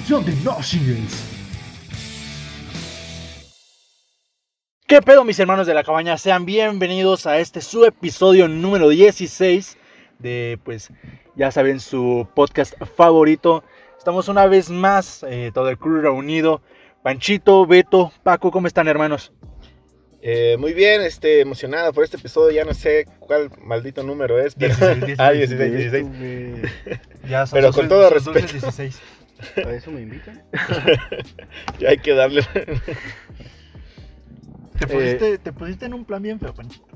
[0.00, 0.56] Una función de No.
[4.86, 6.16] ¿Qué pedo mis hermanos de la cabaña?
[6.16, 9.76] Sean bienvenidos a este su episodio número 16
[10.18, 10.90] de pues
[11.36, 13.62] ya saben su podcast favorito.
[13.98, 16.62] Estamos una vez más, eh, todo el crew reunido.
[17.02, 19.32] Panchito, Beto, Paco, ¿cómo están hermanos?
[20.22, 22.50] Eh, muy bien, este, emocionado por este episodio.
[22.52, 24.54] Ya no sé cuál maldito número es.
[24.54, 24.74] Pero...
[24.74, 25.18] 16, 16.
[25.20, 26.06] ah, 16, 16.
[27.28, 28.46] Ya son Pero con todo respeto.
[28.46, 28.98] 16.
[29.56, 30.42] ¿A eso me invitan?
[31.78, 32.42] ya hay que darle.
[34.78, 36.86] Te Eh, pusiste, te pusiste en un plan bien feo, Panchito.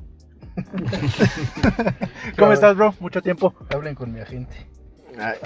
[2.38, 2.94] ¿Cómo estás, bro?
[3.00, 3.54] Mucho tiempo.
[3.70, 4.54] Hablen con mi agente.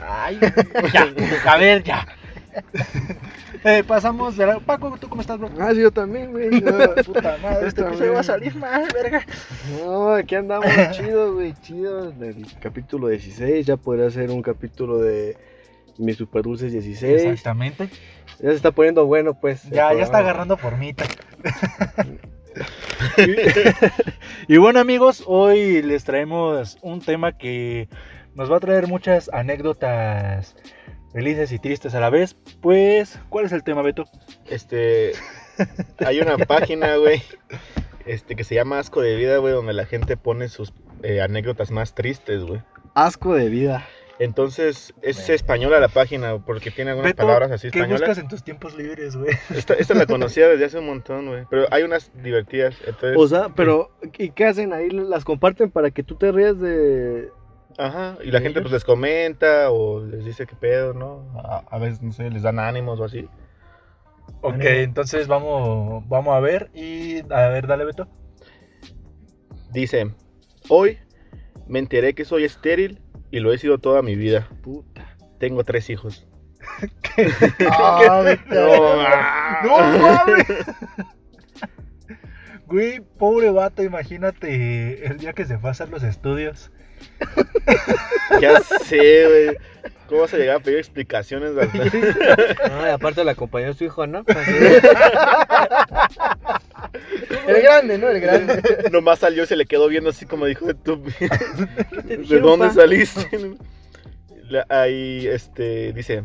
[0.06, 0.38] Ay,
[0.92, 1.06] ya,
[1.46, 2.06] a ver, ya.
[3.64, 4.60] Eh, pasamos de la...
[4.60, 5.50] Paco, ¿tú cómo estás, bro?
[5.60, 6.48] Ah, sí, yo también, güey.
[6.60, 9.24] No, Puta madre, este episodio va a salir mal, verga.
[9.80, 12.10] No, aquí andamos chido, güey, chido.
[12.12, 15.36] Del capítulo 16 ya podría ser un capítulo de
[15.98, 17.22] mis super dulces 16.
[17.22, 17.88] Exactamente.
[18.40, 19.64] Ya se está poniendo bueno, pues.
[19.64, 21.04] Ya, ya está agarrando formita.
[24.48, 27.88] y bueno, amigos, hoy les traemos un tema que
[28.34, 30.56] nos va a traer muchas anécdotas
[31.12, 32.36] felices y tristes a la vez.
[32.60, 34.04] Pues, ¿cuál es el tema, Beto?
[34.48, 35.12] Este,
[35.98, 37.22] hay una página, güey,
[38.06, 41.70] este, que se llama Asco de Vida, güey, donde la gente pone sus eh, anécdotas
[41.70, 42.62] más tristes, güey.
[42.94, 43.86] Asco de vida.
[44.18, 45.34] Entonces, es Bueno.
[45.34, 48.00] española la página porque tiene algunas Beto, palabras así ¿qué españolas.
[48.00, 49.30] buscas en tus tiempos libres, güey?
[49.54, 51.44] Esta, esta la conocía desde hace un montón, güey.
[51.48, 52.74] Pero hay unas divertidas.
[52.86, 54.90] Entonces, O sea, pero ¿y qué hacen ahí?
[54.90, 57.30] ¿Las comparten para que tú te rías de...?
[57.80, 61.30] Ajá, y la gente pues les comenta o les dice qué pedo, ¿no?
[61.38, 63.28] A, a veces, no sé, les dan ánimos o así.
[64.40, 64.68] Ok, Ánimo.
[64.70, 68.08] entonces vamos, vamos a ver y a ver, dale, Beto.
[69.70, 70.12] Dice,
[70.68, 70.98] hoy
[71.68, 74.48] me enteré que soy estéril y lo he sido toda mi vida.
[74.62, 75.16] Puta.
[75.38, 76.26] Tengo tres hijos.
[77.70, 79.60] Ah, No, ah.
[79.64, 80.46] ¡No mames!
[82.66, 86.70] Güey, pobre vato, imagínate el día que se fue a hacer los estudios.
[88.40, 89.56] Ya sé, güey.
[90.08, 91.52] ¿Cómo vas a llegar a pedir explicaciones?
[91.54, 94.24] Y aparte la acompañó su hijo, ¿no?
[97.46, 98.08] El grande, ¿no?
[98.08, 98.62] El grande.
[98.92, 101.02] Nomás salió y se le quedó viendo así como dijo, ¿tú,
[102.04, 103.56] ¿de dónde saliste?
[104.48, 106.24] La- Ahí, este, dice,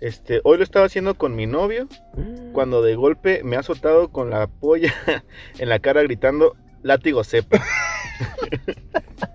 [0.00, 1.88] este, hoy lo estaba haciendo con mi novio
[2.52, 4.92] cuando de golpe me ha azotado con la polla
[5.58, 7.62] en la cara gritando, látigo sepa.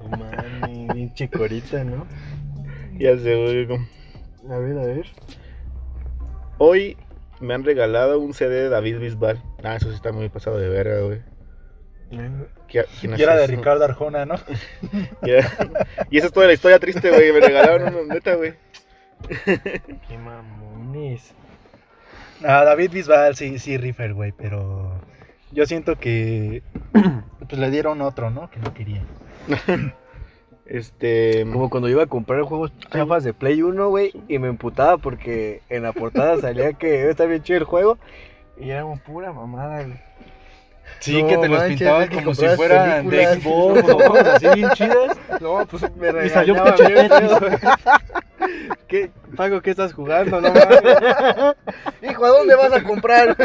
[0.01, 2.05] No mames, pinche corita, ¿no?
[2.99, 3.87] Ya güey, como-
[4.53, 5.05] A ver, a ver.
[6.59, 6.97] Hoy
[7.41, 9.41] me han regalado un CD de David Bisbal.
[9.63, 11.21] Ah, eso sí está muy pasado de verga, güey.
[12.67, 13.47] ¿Qué- quién Y era de?
[13.47, 14.35] Ricardo Arjona, ¿no?
[16.09, 17.31] Y esa es toda la historia triste, güey.
[17.31, 18.53] Me regalaron una neta, güey.
[19.45, 21.33] Qué mamones.
[22.43, 24.99] Ah, David Bisbal, sí, sí, Riffer, güey, pero
[25.51, 28.49] yo siento que pues le dieron otro, ¿no?
[28.49, 29.03] Que no quería.
[30.71, 31.45] Este.
[31.51, 35.61] Como cuando iba a comprar juegos chafas de Play 1, güey, y me emputaba porque
[35.67, 37.97] en la portada salía que está bien chido el juego
[38.57, 39.99] y era una pura mamada, güey.
[40.99, 43.35] Sí, No que te los manches, pintaban como si fueran de.
[43.35, 45.17] Xbox o cosas así bien chidas.
[45.41, 47.39] No, pues me Y salió regañaba Tetris, feo.
[48.87, 50.39] ¿Qué, Paco, qué estás jugando?
[50.39, 51.55] No mames.
[52.01, 53.35] Hijo, ¿a dónde vas a comprar?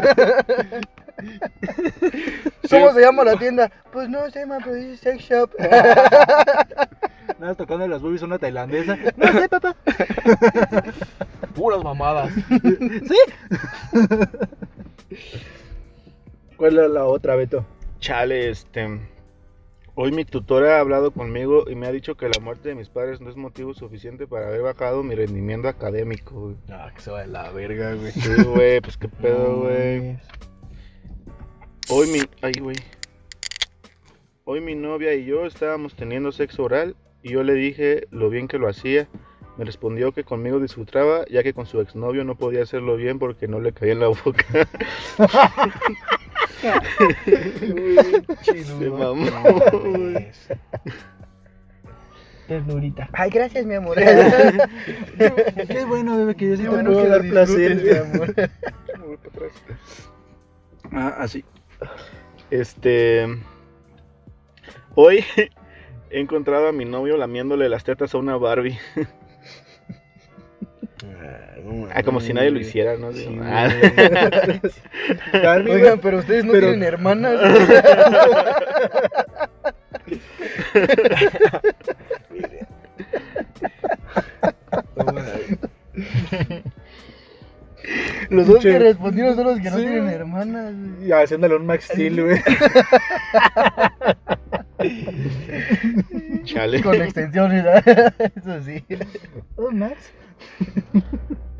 [2.70, 3.70] ¿Cómo se llama la tienda?
[3.92, 5.50] Pues no se llama, pero dice sex shop.
[7.38, 8.96] Nada, tocando las boobies una tailandesa.
[9.16, 9.76] No sé, papá.
[11.54, 12.32] Puras mamadas.
[16.56, 17.66] ¿Cuál es la otra, Beto?
[17.98, 19.00] Chale, este.
[19.98, 22.90] Hoy mi tutora ha hablado conmigo y me ha dicho que la muerte de mis
[22.90, 26.56] padres no es motivo suficiente para haber bajado mi rendimiento académico, güey.
[26.68, 28.12] No, que se va de la verga, güey.
[28.12, 30.18] Sí, güey, pues qué pedo, güey.
[31.88, 32.20] Hoy mi.
[32.42, 32.76] Ay, güey.
[34.44, 38.48] Hoy mi novia y yo estábamos teniendo sexo oral y yo le dije lo bien
[38.48, 39.08] que lo hacía.
[39.56, 43.48] Me respondió que conmigo disfrutaba, ya que con su exnovio no podía hacerlo bien porque
[43.48, 44.44] no le caía en la boca.
[48.42, 49.24] Se mamó,
[49.72, 50.28] güey.
[52.48, 53.08] Ternurita.
[53.12, 53.96] Ay, gracias, mi amor.
[55.68, 57.82] Qué bueno, bebé, que yo sí Qué te bueno puedo que dar placer.
[57.82, 58.34] mi amor.
[60.92, 61.44] Ah, así.
[62.50, 63.26] Este.
[64.94, 65.24] Hoy
[66.10, 68.78] he encontrado a mi novio lamiéndole las tetas a una Barbie.
[71.92, 73.12] Ah, como si nadie lo hiciera, ¿no?
[73.12, 73.68] Sí, Ah.
[75.68, 77.40] Oigan, pero ustedes no Pero- tienen hermanas.
[88.30, 89.82] Los dos que respondieron son los que no Sí.
[89.82, 90.74] tienen hermanas.
[90.96, 91.08] güey.
[91.08, 92.40] Y haciéndole un Max Steel, güey.
[96.44, 96.82] Chale.
[96.82, 98.14] Con extensiones, ¿verdad?
[98.36, 98.84] Eso sí.
[99.56, 100.12] Oh, Max.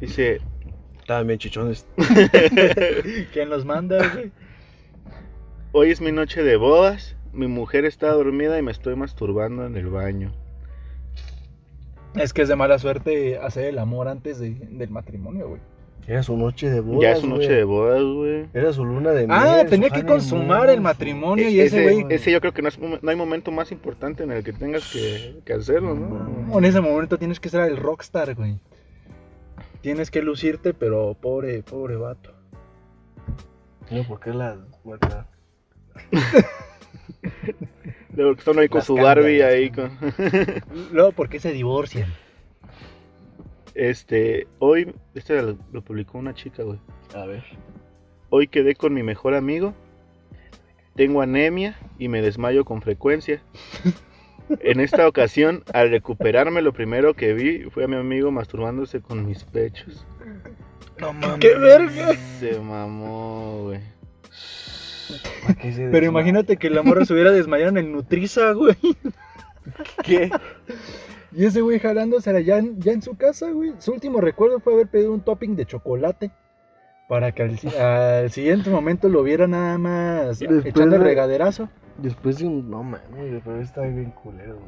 [0.00, 0.40] Dice,
[1.24, 1.86] bien chichones.
[3.32, 4.30] ¿Quién los manda, güey?
[5.72, 7.16] hoy es mi noche de bodas.
[7.32, 10.32] Mi mujer está dormida y me estoy masturbando en el baño.
[12.14, 15.60] Es que es de mala suerte hacer el amor antes de- del matrimonio, güey.
[16.06, 17.02] Era su noche de bodas.
[17.02, 17.56] ya es su noche güey.
[17.56, 18.46] de bodas, güey.
[18.54, 19.30] Era su luna de miel.
[19.38, 22.06] Ah, tenía que consumar el matrimonio E- y ese güey.
[22.14, 24.90] ese yo creo que no, es no hay momento más importante en el que tengas
[24.92, 26.58] que, que hacerlo, ¿no?
[26.58, 28.58] En ese momento tienes que ser el rockstar, güey.
[29.80, 32.32] Tienes que lucirte, pero pobre, pobre vato.
[33.90, 34.56] No, porque la.
[34.84, 35.00] bueno,
[38.14, 39.90] Luego que están ahí con Las su cambian, Barbie ahí con...
[40.92, 42.08] Luego, ¿por qué se divorcian?
[43.76, 46.78] Este, hoy, este lo, lo publicó una chica, güey.
[47.14, 47.44] A ver.
[48.30, 49.74] Hoy quedé con mi mejor amigo.
[50.94, 53.42] Tengo anemia y me desmayo con frecuencia.
[54.60, 59.26] En esta ocasión, al recuperarme, lo primero que vi fue a mi amigo masturbándose con
[59.26, 60.06] mis pechos.
[61.00, 61.40] No mames.
[61.40, 62.14] ¡Qué verga!
[62.38, 63.80] Se mamó, güey.
[65.42, 68.76] ¿Para qué se Pero imagínate que la morra se hubiera desmayado en el Nutriza, güey.
[70.04, 70.30] ¿Qué?
[71.36, 73.74] Y ese güey jalándosela ya en, ya en su casa, güey.
[73.78, 76.30] Su último recuerdo fue haber pedido un topping de chocolate.
[77.08, 81.68] Para que al, al siguiente momento lo viera nada más Después echando el de- regaderazo.
[81.98, 82.68] Después de un.
[82.70, 84.58] No mames, pero está bien culero,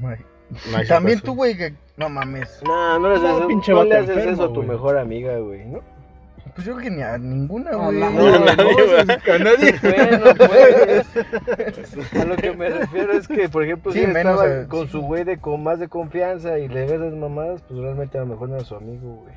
[0.00, 0.86] güey.
[0.86, 1.74] También tú, güey, que.
[1.96, 2.62] No mames.
[2.64, 4.68] No, no le haces, No, pinche no le haces enfermo, eso a tu güey.
[4.68, 5.80] mejor amiga, güey, ¿no?
[6.58, 8.00] Pues yo creo que ni a ninguna, A güey.
[8.00, 8.56] No, no, nadie,
[9.26, 9.74] no, a nadie.
[9.80, 11.06] Bueno, pues.
[12.20, 14.86] A lo que me refiero es que, por ejemplo, Sí, si menos estaba a- con
[14.86, 14.90] sí.
[14.90, 18.22] su güey de con más de confianza y le ves esas mamadas, pues realmente a
[18.22, 19.34] lo mejor no era su amigo, güey.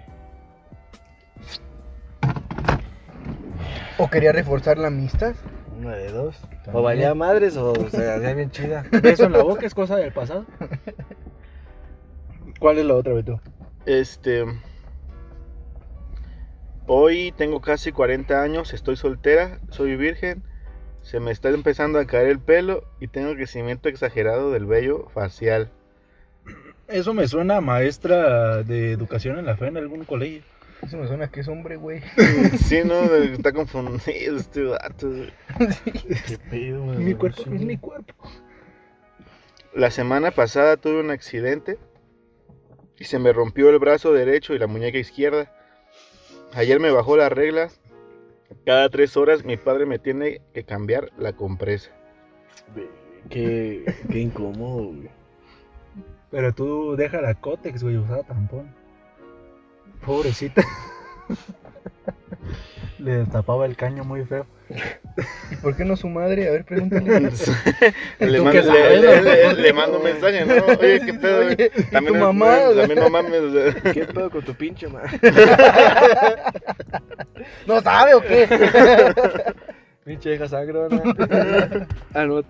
[4.00, 5.36] O quería reforzar la amistad.
[5.78, 6.36] Una de dos.
[6.74, 8.84] O valía madres o se hacía bien chida.
[9.04, 10.46] Beso en la boca es cosa del pasado.
[12.60, 13.40] ¿Cuál es la otra, Beto?
[13.86, 14.44] Este.
[16.88, 20.44] Hoy tengo casi 40 años, estoy soltera, soy virgen,
[21.02, 25.72] se me está empezando a caer el pelo y tengo crecimiento exagerado del vello facial.
[26.88, 30.42] Eso me suena a maestra de educación en la fe en algún colegio.
[30.82, 32.02] Eso me suena que es hombre, güey.
[32.58, 35.10] Sí, no, está confundido este vato.
[36.28, 36.98] ¿Qué pedo, güey?
[37.00, 37.50] Mi cuerpo Sí.
[37.56, 38.14] es mi cuerpo.
[39.74, 41.78] La semana pasada tuve un accidente
[42.98, 45.50] y se me rompió el brazo derecho y la muñeca izquierda.
[46.54, 47.70] Ayer me bajó la regla.
[48.66, 51.92] Cada tres horas mi padre me tiene que cambiar la compresa.
[53.30, 55.10] Qué, qué incómodo, güey.
[56.30, 58.74] Pero tú deja la cótex, güey, usaba tampón.
[60.06, 60.64] Pobrecita.
[63.00, 64.46] Le destapaba el caño muy feo.
[65.52, 66.48] ¿Y por qué no su madre?
[66.48, 67.20] A ver, pregúntale.
[68.20, 69.22] le, ¿Tú mando, sabes, le- no?
[69.22, 70.54] le- le mando un mensaje, ¿no?
[70.80, 71.44] Oye, qué pedo.
[71.44, 71.54] güey?
[71.56, 72.58] Oye, ¿y También, tu mamá?
[72.76, 73.42] también no mames.
[73.94, 75.20] ¿Qué pedo con tu pinche madre?
[77.68, 78.48] ¿No sabe o qué?
[80.06, 81.02] Pinche vieja sangrona.
[82.14, 82.42] ah, no.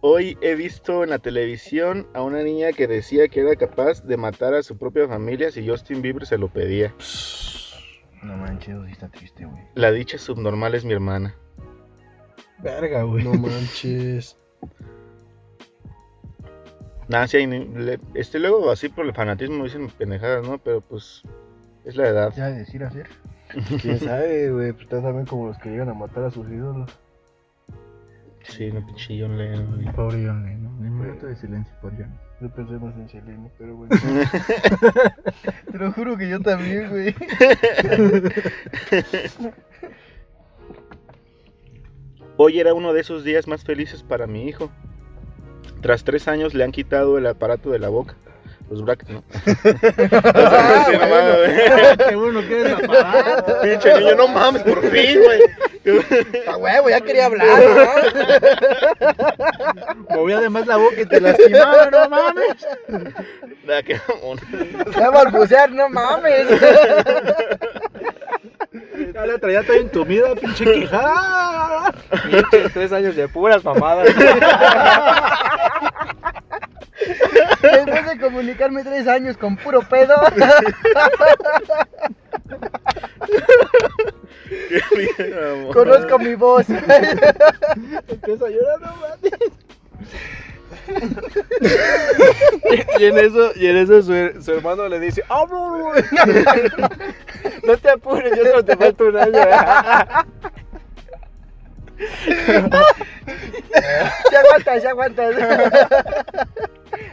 [0.00, 4.16] Hoy he visto en la televisión a una niña que decía que era capaz de
[4.16, 6.94] matar a su propia familia si Justin Bieber se lo pedía.
[8.22, 9.62] No manches, sí está triste, güey.
[9.74, 11.34] La dicha subnormal es mi hermana.
[12.58, 13.24] Verga, güey.
[13.24, 14.36] No manches.
[17.08, 17.48] Nancy,
[18.14, 20.58] este luego así por el fanatismo dicen pendejadas, ¿no?
[20.58, 21.22] Pero pues
[21.84, 22.34] es la edad.
[22.36, 23.08] Ya de decir hacer.
[23.80, 24.72] ¿Quién sabe, güey?
[24.72, 26.90] Pues también como los que llegan a matar a sus ídolos.
[28.42, 29.94] Sí, no pinche John Lennon, güey.
[29.94, 30.74] Pobre John Lennon.
[30.78, 32.14] Un minuto de silencio por John.
[32.40, 33.96] Yo pensé más en Selene, pero bueno.
[35.72, 37.14] Te lo juro que yo también, güey.
[42.36, 44.70] Hoy era uno de esos días más felices para mi hijo.
[45.80, 48.16] Tras tres años le han quitado el aparato de la boca.
[48.70, 49.22] Los brackets, ¿no?
[49.44, 51.96] Sí, no mames.
[52.08, 53.60] Qué bueno que es aparato.
[53.62, 55.40] Pinche niño, no mames, por fin, güey.
[56.46, 57.46] A huevo, ya quería hablar,
[60.08, 60.14] ¿no?
[60.16, 62.66] Movía además la boca y te lastimaba, no mames.
[63.64, 64.38] Nada, qué mamón.
[64.98, 66.46] Ya balbucear, no mames.
[69.14, 71.92] Ya la traía toda entumida, pinche quijada.
[72.30, 74.08] Pinches tres años de puras mamadas.
[77.62, 80.14] Después de comunicarme tres años con puro pedo.
[84.48, 85.74] Qué bien, amor.
[85.74, 86.68] Conozco mi voz.
[86.68, 89.32] Empieza a llorar, no mames.
[92.98, 96.88] Y en eso, y en eso su, su hermano le dice, ¡Ah, no, no, no!
[97.64, 99.32] No te apures, yo solo te falta un año.
[104.32, 105.34] Ya aguantas, ya aguantas.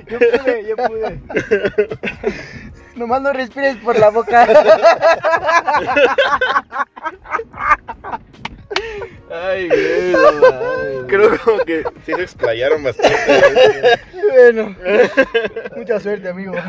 [0.07, 1.19] Yo pude, yo pude.
[2.95, 4.47] Nomás no respires por la boca.
[9.29, 11.07] Ay, güey, no.
[11.07, 13.17] Creo como que sí se explayaron bastante.
[14.13, 14.31] güey.
[14.31, 14.75] Bueno,
[15.75, 16.53] mucha suerte, amigo.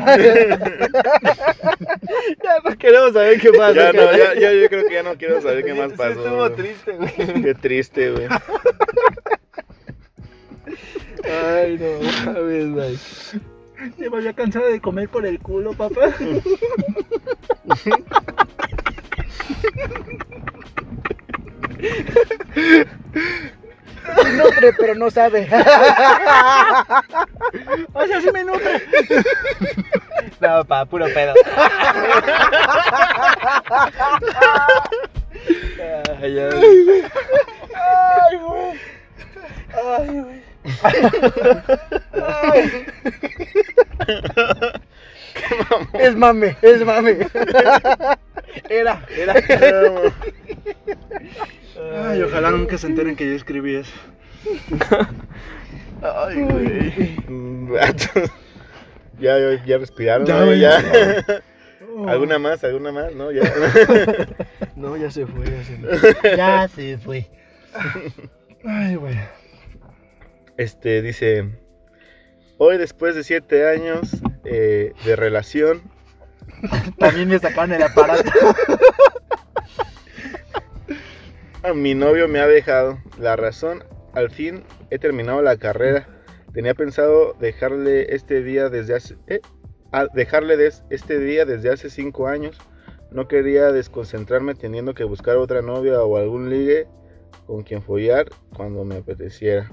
[2.43, 3.73] Ya no queremos saber qué pasa.
[3.73, 6.11] Ya no, ya, ya yo creo que ya no quiero saber qué más Sí, pasó.
[6.11, 7.43] Estuvo triste, güey.
[7.43, 8.27] Qué triste, güey.
[11.23, 12.99] Ay, no mames, güey.
[13.97, 16.11] Ya me había cansado de comer por el culo, papá.
[24.15, 25.47] Se nutre, pero no sabe.
[27.93, 28.81] Ay, así me nutre.
[30.39, 31.33] No, pa, puro pedo.
[36.21, 36.49] Ay, ya.
[36.49, 38.73] Ay, güey.
[39.73, 40.41] Ay,
[45.93, 47.27] Es mame, es mame.
[48.69, 49.33] Era, era.
[52.09, 53.93] Ay, ojalá nunca se enteren que yo escribí eso.
[56.01, 57.15] Ay, güey.
[59.19, 60.27] Ya, ya, ya respiraron.
[60.27, 60.45] Ya, ¿no?
[60.45, 60.59] güey.
[60.59, 60.77] ya.
[62.07, 62.63] ¿Alguna más?
[62.63, 63.15] ¿Alguna más?
[63.15, 63.51] No, ya.
[64.75, 66.37] No, ya se fue, ya se fue.
[66.37, 67.27] Ya se fue.
[68.63, 69.17] Ay, güey.
[70.57, 71.49] Este dice:
[72.57, 74.09] Hoy, después de siete años
[74.43, 75.81] eh, de relación,
[76.99, 78.31] También me sacaron el aparato.
[81.63, 82.97] a mi novio me ha dejado.
[83.19, 83.83] La razón,
[84.13, 86.07] al fin he terminado la carrera.
[86.53, 89.17] Tenía pensado dejarle este día desde hace.
[89.27, 89.41] eh,
[90.13, 92.57] dejarle des- este día desde hace cinco años.
[93.11, 96.87] No quería desconcentrarme teniendo que buscar otra novia o algún ligue
[97.45, 99.71] con quien follar cuando me apeteciera.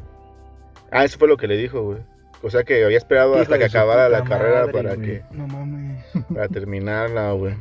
[0.95, 1.99] Ah, eso fue lo que le dijo, güey.
[2.43, 5.07] O sea que había esperado Hijo hasta que acabara la carrera madre, para güey.
[5.07, 6.05] que No mames.
[6.33, 7.55] para terminarla, güey.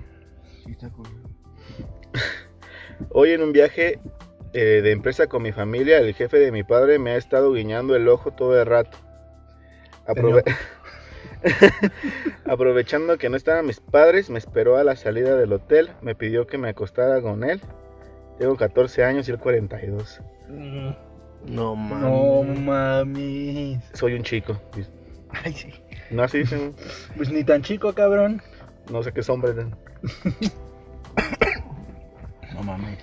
[0.63, 1.07] Sí, está cool.
[3.09, 3.99] Hoy en un viaje
[4.53, 7.95] eh, de empresa con mi familia, el jefe de mi padre me ha estado guiñando
[7.95, 8.97] el ojo todo el rato.
[10.05, 10.43] Aprove-
[12.45, 16.45] Aprovechando que no estaban mis padres, me esperó a la salida del hotel, me pidió
[16.47, 17.61] que me acostara con él.
[18.37, 20.21] Tengo 14 años y él 42.
[21.47, 22.03] No, mames.
[22.09, 23.83] No mames.
[23.93, 24.59] Soy un chico.
[25.43, 25.73] Ay, sí.
[26.12, 26.73] No así dicen,
[27.17, 28.41] Pues ni tan chico, cabrón.
[28.91, 29.53] no sé qué es hombre.
[32.53, 33.00] No mames.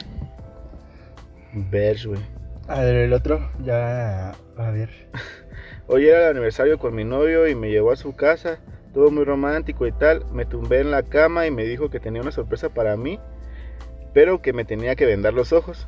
[1.53, 2.21] Ver, güey.
[2.69, 4.31] A ver, el otro, ya.
[4.57, 4.91] A ver.
[5.89, 8.61] Hoy era el aniversario con mi novio y me llevó a su casa,
[8.95, 10.25] todo muy romántico y tal.
[10.33, 13.19] Me tumbé en la cama y me dijo que tenía una sorpresa para mí,
[14.13, 15.87] pero que me tenía que vendar los ojos.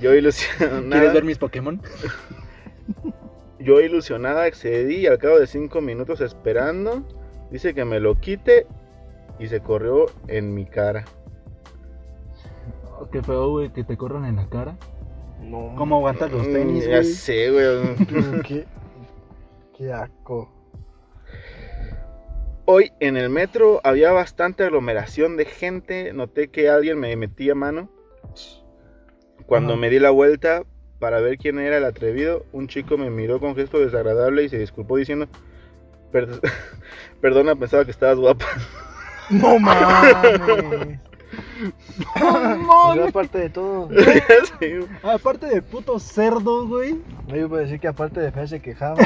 [0.00, 1.80] Yo ilusionada, ¿Quieres ver mis Pokémon?
[3.58, 7.02] yo ilusionada accedí y al cabo de cinco minutos esperando,
[7.50, 8.66] dice que me lo quite
[9.38, 11.04] y se corrió en mi cara.
[13.00, 14.76] Oh, Qué feo, güey, que te corran en la cara.
[15.40, 15.74] No.
[15.76, 17.04] ¿Cómo aguantas los Mm, tenis, ya güey?
[17.04, 18.42] sé, güey.
[18.42, 18.66] ¿Qué?
[19.76, 20.53] Qué asco.
[22.66, 26.12] Hoy en el metro había bastante aglomeración de gente.
[26.12, 27.90] Noté que alguien me metía mano.
[29.46, 30.62] Cuando me di la vuelta
[30.98, 34.58] para ver quién era el atrevido, un chico me miró con gesto desagradable y se
[34.58, 35.28] disculpó diciendo:
[36.12, 36.40] "Perd-
[37.20, 38.46] Perdona, pensaba que estabas guapa.
[39.28, 41.00] No mames.
[42.22, 43.88] O sea, aparte de todo.
[44.60, 46.94] Sí, Aparte de puto cerdo, güey.
[47.28, 48.96] No, yo puedo decir que aparte de fea se quejaba.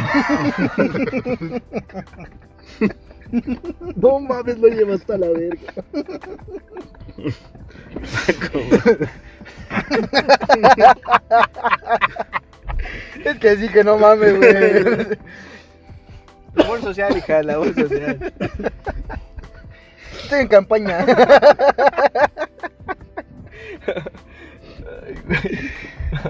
[3.97, 5.73] No mames, lo llevas hasta la verga.
[13.25, 15.19] Es que sí que no mames, güey.
[16.55, 18.33] Labor social, hija, labor social.
[20.23, 21.07] Estoy en campaña.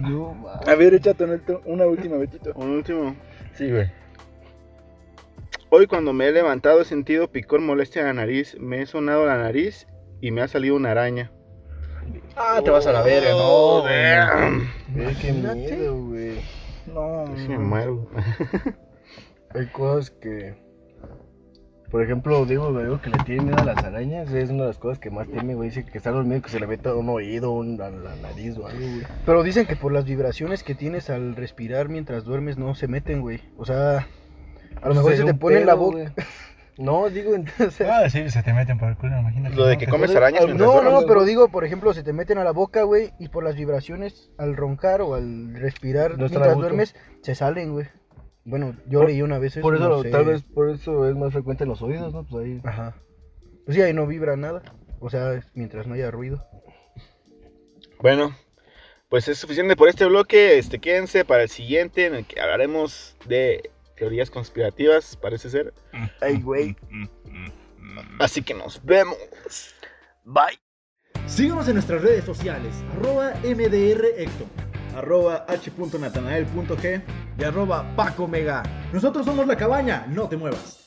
[0.02, 0.68] No, mames.
[0.68, 2.52] A ver, échate una, una última, Betito.
[2.54, 3.16] Un último.
[3.54, 3.90] Sí, güey.
[5.70, 8.56] Hoy cuando me he levantado he sentido picor molestia en la nariz.
[8.58, 9.86] Me he sonado la nariz
[10.22, 11.30] y me ha salido una araña.
[12.36, 14.66] Ah, te vas a la verga, no, güey.
[14.94, 16.40] Güey, qué miedo, güey.
[16.86, 18.08] No, Sí, me muero.
[19.54, 20.54] Hay cosas que.
[21.90, 24.78] Por ejemplo, digo, digo que le tiene miedo a las arañas, es una de las
[24.78, 25.68] cosas que más teme, güey.
[25.68, 28.66] Dice que está dormido que se le meta un oído, un, a la nariz o
[28.66, 29.02] algo, güey.
[29.26, 33.20] Pero dicen que por las vibraciones que tienes al respirar mientras duermes no se meten,
[33.20, 33.40] güey.
[33.58, 34.06] O sea,
[34.82, 36.12] a lo mejor se te pone en la boca.
[36.80, 39.56] No, digo, en- o sea, Ah, sí, se te meten por el culo, imagínate.
[39.56, 39.80] Lo de ¿no?
[39.80, 42.52] que comes arañas mientras No, no, pero digo, por ejemplo, se te meten a la
[42.52, 46.60] boca, güey, y por las vibraciones al roncar o al respirar No mientras gusto.
[46.60, 47.86] duermes, se salen, güey.
[48.44, 49.60] Bueno, yo Por- leí una vez eso.
[49.62, 50.10] por eso, no sé.
[50.10, 52.24] tal vez por eso es más frecuente en los oídos, ¿no?
[52.24, 52.60] Pues ahí.
[52.62, 52.94] Ajá.
[53.64, 54.62] Pues sí, ahí no vibra nada.
[55.00, 56.46] O sea, mientras no haya ruido.
[58.00, 58.36] Bueno,
[59.08, 60.58] pues es suficiente por este bloque.
[60.58, 65.74] Este, quédense para el siguiente en el que hablaremos de teorías conspirativas, parece ser.
[66.20, 66.76] Ay, güey.
[68.18, 69.18] Así que nos vemos.
[70.24, 70.58] Bye.
[71.26, 74.46] Síguenos en nuestras redes sociales, arroba MDRHector,
[74.96, 77.02] arroba h.natanael.g
[77.38, 78.62] Y arroba Paco Mega.
[78.92, 80.84] Nosotros somos La Cabaña, no te muevas.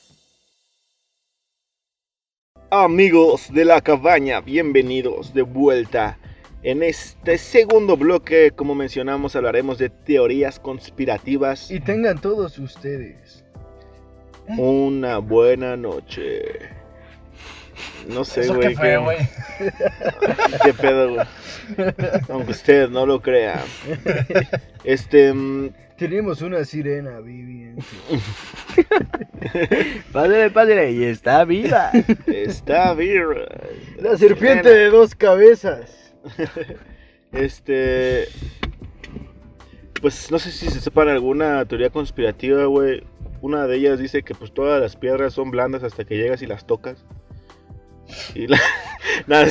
[2.73, 6.17] Amigos de la cabaña, bienvenidos de vuelta.
[6.63, 11.71] En este segundo bloque, como mencionamos, hablaremos de teorías conspirativas.
[11.71, 13.43] Y tengan todos ustedes.
[14.57, 16.41] Una buena noche.
[18.07, 18.59] No sé, güey.
[18.59, 19.17] qué fue, güey.
[20.63, 21.25] ¿Qué pedo, güey?
[22.29, 23.63] Aunque usted no lo crea.
[24.83, 25.33] Este.
[25.33, 27.83] mm, Tenemos una sirena viviente.
[30.11, 31.91] Padre, padre, y está viva.
[32.27, 33.23] Está bien.
[33.99, 36.00] La serpiente de dos cabezas.
[37.31, 38.27] Este.
[40.01, 43.03] Pues no sé si se sepan alguna teoría conspirativa, güey.
[43.41, 46.47] Una de ellas dice que pues todas las piedras son blandas hasta que llegas y
[46.47, 47.05] las tocas.
[48.35, 48.59] Y la...
[49.27, 49.47] Nada.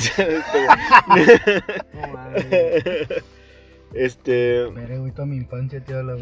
[3.94, 4.66] Este.
[4.74, 6.16] Pero, güey, toda mi infancia da la.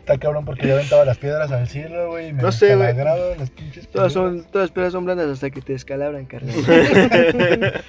[0.00, 2.28] Está cabrón porque yo aventaba las piedras al cielo, güey.
[2.28, 2.88] y Me No sé, güey.
[2.88, 6.54] taladraban las pinches Todas son, todas las piedras son blandas hasta que te descalabran, carnal.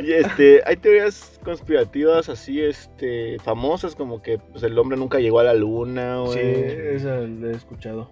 [0.00, 5.40] y este, hay teorías conspirativas así, este, famosas, como que pues, el hombre nunca llegó
[5.40, 6.32] a la luna, güey.
[6.32, 8.08] Sí, esa la he escuchado.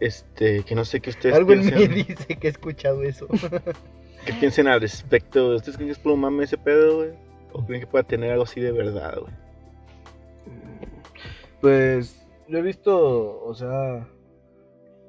[0.00, 3.28] Este, que no sé qué ustedes Algo en mí piensen, dice que he escuchado eso.
[4.24, 5.54] qué piensen al respecto.
[5.54, 7.10] ¿Ustedes creen que es puro mame ese pedo, güey?
[7.52, 9.32] ¿O creen que pueda tener algo así de verdad, güey?
[11.60, 12.19] Pues
[12.50, 14.08] yo he visto, o sea,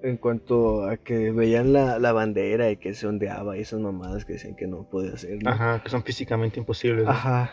[0.04, 4.26] en cuanto a que veían la, la bandera y que se ondeaba y esas mamadas
[4.26, 5.44] que decían que no podía hacer.
[5.44, 5.50] ¿no?
[5.52, 7.06] Ajá, que son físicamente imposibles.
[7.06, 7.12] ¿no?
[7.12, 7.52] Ajá.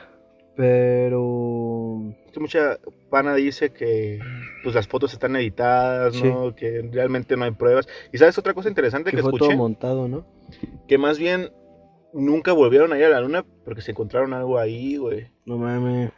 [0.56, 2.02] Pero.
[2.26, 2.78] Es que mucha
[3.10, 4.18] pana dice que
[4.62, 6.24] pues las fotos están editadas, Sí.
[6.24, 6.54] ¿no?
[6.54, 7.86] Que realmente no hay pruebas.
[8.12, 10.26] Y sabes otra cosa interesante que, Que fue escuché, todo montado, ¿no?
[10.86, 11.50] que más bien
[12.12, 15.28] nunca volvieron a ir a la luna porque se encontraron algo ahí, güey.
[15.46, 16.10] No mames.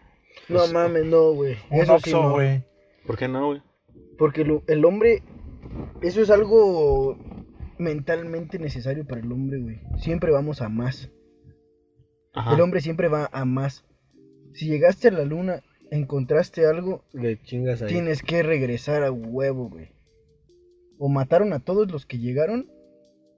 [0.48, 1.56] No mames, no, güey.
[1.70, 2.30] Un Eso no.
[2.32, 2.62] güey.
[3.06, 3.62] ¿Por qué no, güey?
[4.18, 5.22] Porque lo- el hombre,
[6.02, 7.16] eso es algo
[7.78, 9.80] mentalmente necesario para el hombre, güey.
[9.98, 11.10] Siempre vamos a más.
[12.34, 12.54] Ajá.
[12.54, 13.84] El hombre siempre va a más.
[14.52, 17.88] Si llegaste a la luna, encontraste algo, Le chingas ahí.
[17.88, 19.88] tienes que regresar a huevo, güey.
[20.98, 22.70] O mataron a todos los que llegaron,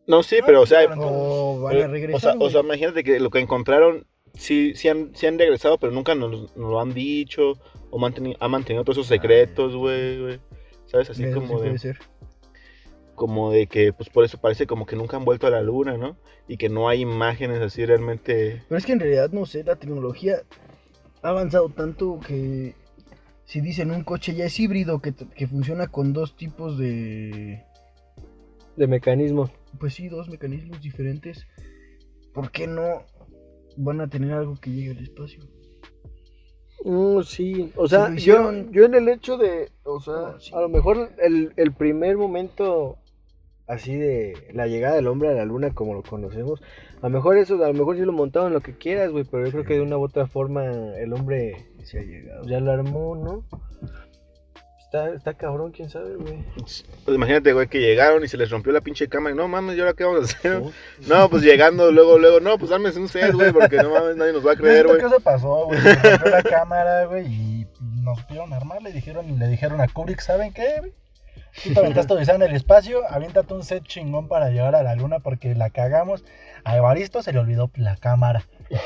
[0.08, 2.20] No, sí, pero o sea, o van eh, a o regresar.
[2.20, 2.50] sea, o güey.
[2.50, 6.56] sea, imagínate que lo que encontraron sí, sí, han, sí han regresado, pero nunca nos,
[6.56, 7.54] nos lo han dicho
[7.90, 10.40] o manteni- han mantenido todos esos secretos, güey, güey.
[10.86, 11.10] ¿Sabes?
[11.10, 11.98] Así sí como de, puede ser.
[13.14, 15.96] como de que, pues por eso parece como que nunca han vuelto a la luna,
[15.96, 16.16] ¿no?
[16.48, 18.62] Y que no hay imágenes así realmente...
[18.68, 20.42] Pero es que en realidad, no sé, la tecnología
[21.22, 22.74] ha avanzado tanto que
[23.44, 27.62] si dicen un coche ya es híbrido, que, que funciona con dos tipos de...
[28.76, 29.50] De mecanismo.
[29.78, 31.46] Pues sí, dos mecanismos diferentes.
[32.34, 33.04] ¿Por qué no
[33.76, 35.42] van a tener algo que llegue al espacio?
[36.84, 40.52] Mm, sí, o sea, yo, en el hecho de, o sea, sí.
[40.54, 42.98] a lo mejor el, el primer momento
[43.68, 46.60] así de la llegada del hombre a la luna como lo conocemos,
[47.00, 49.44] a lo mejor eso, a lo mejor sí lo montaron lo que quieras, güey, pero
[49.44, 50.64] yo creo que de una u otra forma
[50.96, 52.44] el hombre Se ha llegado.
[52.44, 53.44] ya lo armó, ¿no?
[54.92, 56.44] Está, está cabrón, quién sabe, güey.
[56.54, 59.74] Pues imagínate, güey, que llegaron y se les rompió la pinche cámara y no mames,
[59.74, 60.60] ¿y ahora qué vamos a hacer?
[60.60, 60.70] ¿no?
[61.06, 64.34] No, pues llegando luego, luego, no, pues dármese un set, güey, porque no mames, nadie
[64.34, 64.98] nos va a creer, güey.
[64.98, 65.80] que eso pasó, güey.
[65.80, 67.66] Se rompió la cámara, güey, y
[68.02, 68.82] nos supieron armar.
[68.82, 70.92] Le dijeron, le dijeron a Kubrick, ¿saben qué, güey?
[71.64, 74.94] Tú te aventaste odisea en el espacio, aviéntate un set chingón para llegar a la
[74.94, 76.22] luna porque la cagamos.
[76.64, 78.44] A Evaristo se le olvidó la cámara.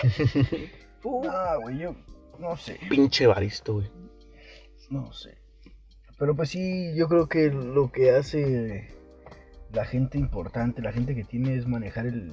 [1.28, 1.94] Ah, güey, yo
[2.40, 3.90] no sé, Pinche baristo, güey.
[4.90, 5.36] no sé.
[6.18, 8.88] Pero pues sí, yo creo que lo que hace
[9.72, 12.32] la gente importante, la gente que tiene es manejar el...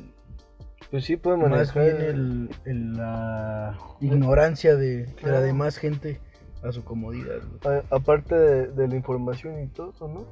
[0.91, 1.83] Pues sí, puede Más manejar.
[1.83, 6.19] bien el, el- la ignorancia de, de la demás gente
[6.63, 7.39] a su comodidad.
[7.65, 10.25] a- aparte de, de la información y todo, ¿no?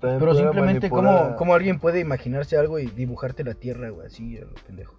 [0.00, 3.88] También Pero simplemente, manipular ¿cómo, a- ¿cómo alguien puede imaginarse algo y dibujarte la tierra,
[3.90, 4.06] güey?
[4.06, 4.96] Así, a lo pendejo.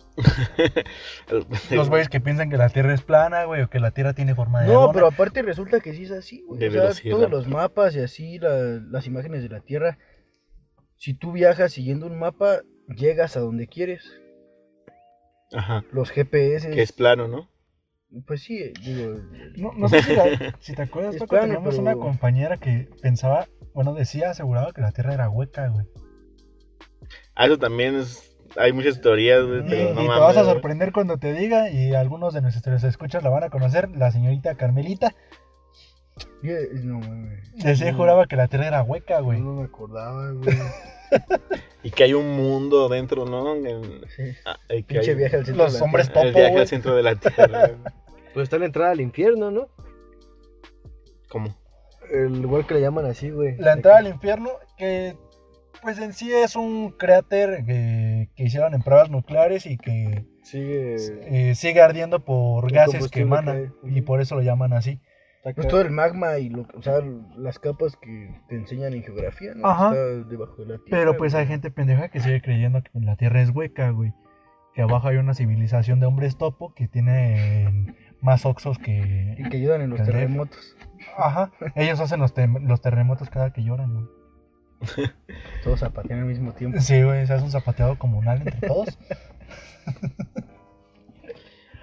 [1.72, 4.34] Los güeyes que piensan que la Tierra es plana, güey, o que la Tierra tiene
[4.34, 6.60] forma de No, pero aparte resulta que sí es así, güey.
[6.60, 7.16] De O sea, velocidad.
[7.16, 9.98] todos los mapas y así, la- las imágenes de la Tierra.
[10.96, 12.62] Si tú viajas siguiendo un mapa,
[12.96, 14.04] llegas a donde quieres.
[15.54, 15.84] Ajá.
[15.92, 16.72] Los GPS.
[16.72, 17.50] Que es plano, ¿no?
[18.26, 19.16] Pues sí, digo.
[19.58, 22.58] No, no sé si, la- si te acuerdas, Es Paco, plano, teníamos pero- una compañera
[22.58, 25.86] que pensaba, bueno, decía, aseguraba que la Tierra era hueca, güey.
[27.36, 28.36] Ah, eso también es.
[28.58, 30.54] Hay muchas teorías, güey, Y, pero y no te mames, vas a güey.
[30.54, 34.56] sorprender cuando te diga, y algunos de nuestros escuchas la van a conocer, la señorita
[34.56, 35.13] Carmelita.
[36.42, 37.30] No, güey.
[37.54, 39.40] Decía y juraba que la Tierra era hueca, güey.
[39.42, 40.58] No me acordaba, güey.
[41.84, 43.56] Y que hay un mundo dentro, ¿no?
[43.56, 44.24] En- Sí.
[44.46, 45.63] ah, que Pinche hay- viaje al centro.
[45.66, 46.22] Los de la hombres Tierra.
[46.24, 46.62] El topo, viaje güey.
[46.63, 47.68] al centro de la Tierra.
[47.68, 47.94] güey.
[48.34, 49.70] Pues está la entrada al infierno, ¿no?
[51.30, 51.56] ¿Cómo?
[52.12, 53.58] El lugar que le llaman así, güey.
[53.58, 55.15] La entrada al infierno, que
[55.82, 60.96] pues en sí es un cráter que, que hicieron en pruebas nucleares y que Sigue.
[61.22, 63.98] eh, sigue ardiendo por gases que combustible emanan que hay.
[63.98, 65.00] y por eso lo llaman así.
[65.56, 67.00] Pues todo el magma y lo, o sea,
[67.38, 69.65] las capas que te enseñan en geografía, ¿no?
[69.65, 69.89] Ajá.
[69.91, 70.89] Está debajo de la tierra.
[70.89, 74.13] Pero pues hay gente pendeja que sigue creyendo que la Tierra es hueca, güey.
[74.74, 79.47] Que abajo hay una civilización de hombres topo que tiene más oxos Y que...
[79.49, 80.75] que ayudan en los terremotos.
[81.17, 81.51] Ajá.
[81.75, 82.34] Ellos hacen los,
[82.82, 84.06] terremotos cada que lloran, güey.
[85.63, 86.80] Todos zapatean al mismo tiempo.
[86.80, 88.97] Sí, güey, se hace un zapateado comunal entre todos.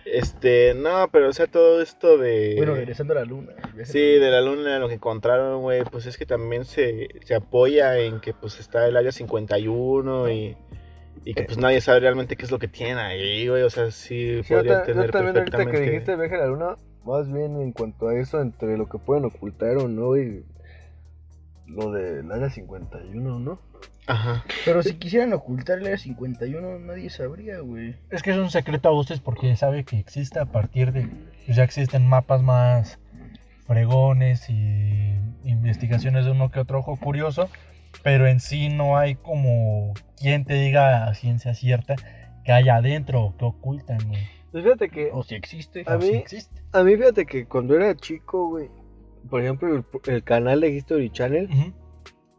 [0.04, 2.54] Este, no, pero o sea, todo esto de.
[2.56, 3.52] Bueno, regresando a la luna.
[3.84, 7.98] Sí, de la luna, lo que encontraron, güey, pues es que también se, se apoya
[7.98, 10.56] en que pues está el área 51 y,
[11.24, 13.90] y que pues nadie sabe realmente qué es lo que tienen ahí, güey, o sea,
[13.90, 15.90] sí, Sí, podrían ta- yo tener también ahorita que perfectamente...
[15.90, 19.24] dijiste viaje a la luna, más bien en cuanto a eso, entre lo que pueden
[19.24, 20.44] ocultar o no, y
[21.66, 23.58] lo del área 51, ¿no?
[24.06, 27.96] Ajá, Pero si quisieran ocultar el área 51, nadie sabría, güey.
[28.10, 31.08] Es que es un secreto a voces porque sabe que existe a partir de...
[31.46, 32.98] pues ya existen mapas más
[33.66, 37.48] fregones y investigaciones de uno que otro ojo curioso,
[38.02, 41.96] pero en sí no hay como quien te diga a ciencia cierta
[42.44, 44.20] que hay adentro o que ocultan, güey.
[44.52, 45.82] Pues fíjate que, O si existe.
[45.86, 46.60] A O si mí- existe.
[46.72, 48.68] a mí fíjate que cuando era chico, güey,
[49.28, 51.48] por ejemplo, el, el canal de History Channel,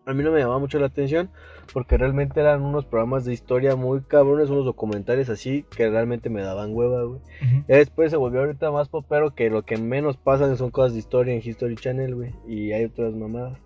[0.06, 1.32] a mí no me llamaba mucho la atención,
[1.74, 6.42] porque realmente eran unos programas de historia muy cabrones, unos documentales así, que realmente me
[6.44, 7.22] daban hueva, güey.
[7.68, 11.34] Después se volvió ahorita más popero que lo que menos pasan son cosas de historia
[11.34, 12.34] en History Channel, güey.
[12.48, 13.58] Y hay otras mamadas.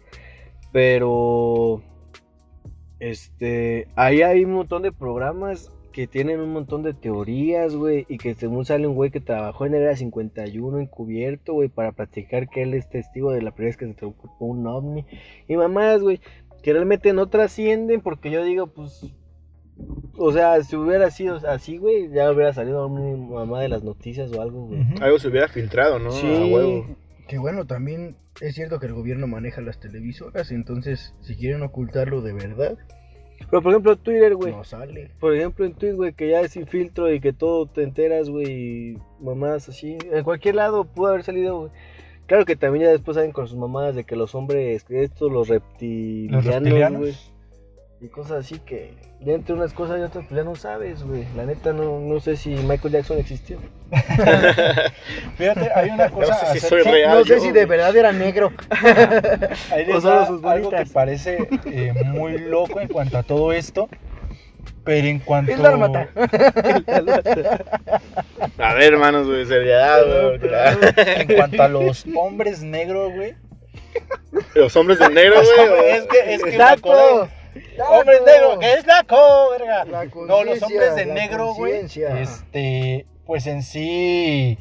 [0.71, 1.81] Pero.
[2.99, 3.87] Este.
[3.95, 8.05] Ahí hay un montón de programas que tienen un montón de teorías, güey.
[8.09, 11.91] Y que según sale un güey que trabajó en el Era 51 encubierto, güey, para
[11.91, 15.05] platicar que él es testigo de la primera vez que se te ocupó un ovni.
[15.47, 16.21] Y mamadas, güey,
[16.61, 19.05] que realmente no trascienden porque yo digo, pues.
[20.17, 24.29] O sea, si hubiera sido así, güey, ya hubiera salido una mamá de las noticias
[24.33, 24.85] o algo, güey.
[24.99, 26.11] Algo se hubiera filtrado, ¿no?
[26.11, 26.27] Sí.
[26.27, 26.85] A huevo.
[27.29, 32.21] Que bueno, también es cierto que el gobierno maneja las televisoras, entonces si quieren ocultarlo
[32.21, 32.77] de verdad,
[33.49, 34.51] Pero por ejemplo, Twitter, güey.
[34.53, 35.11] no sale.
[35.19, 38.29] Por ejemplo, en Twitter, güey, que ya es sin filtro y que todo te enteras,
[38.29, 39.97] güey, mamás así.
[40.11, 41.71] En cualquier lado pudo haber salido, güey.
[42.27, 45.47] Claro que también ya después salen con sus mamadas de que los hombres, estos, los
[45.47, 46.99] reptilianos, reptilianos.
[46.99, 47.13] güey.
[48.01, 51.25] Y cosas así que ya entre unas cosas y otras pues ya no sabes, güey.
[51.35, 53.57] La neta no, no sé si Michael Jackson existió.
[55.37, 56.33] Fíjate, hay una cosa...
[56.35, 57.17] sé si acerca- soy real.
[57.19, 57.65] no sé yo, si de güey.
[57.65, 58.53] verdad era negro.
[59.71, 63.89] Ahí les sus algo que parece eh, muy loco en cuanto a todo esto.
[64.85, 65.51] Pero en cuanto.
[65.51, 66.07] Es dálmata.
[68.57, 70.39] A ver, hermanos, güey, seriedad, güey.
[70.39, 73.35] porque- En cuanto a los hombres negros, güey.
[74.55, 75.89] Los hombres de negro, güey.
[75.97, 76.91] Es que, es que me ¡Dato!
[76.93, 77.38] acordé.
[77.89, 79.05] Hombres negros, que es la
[79.51, 79.85] verga.
[79.85, 81.85] La No, los hombres de negro, güey.
[81.85, 84.57] Este, pues en sí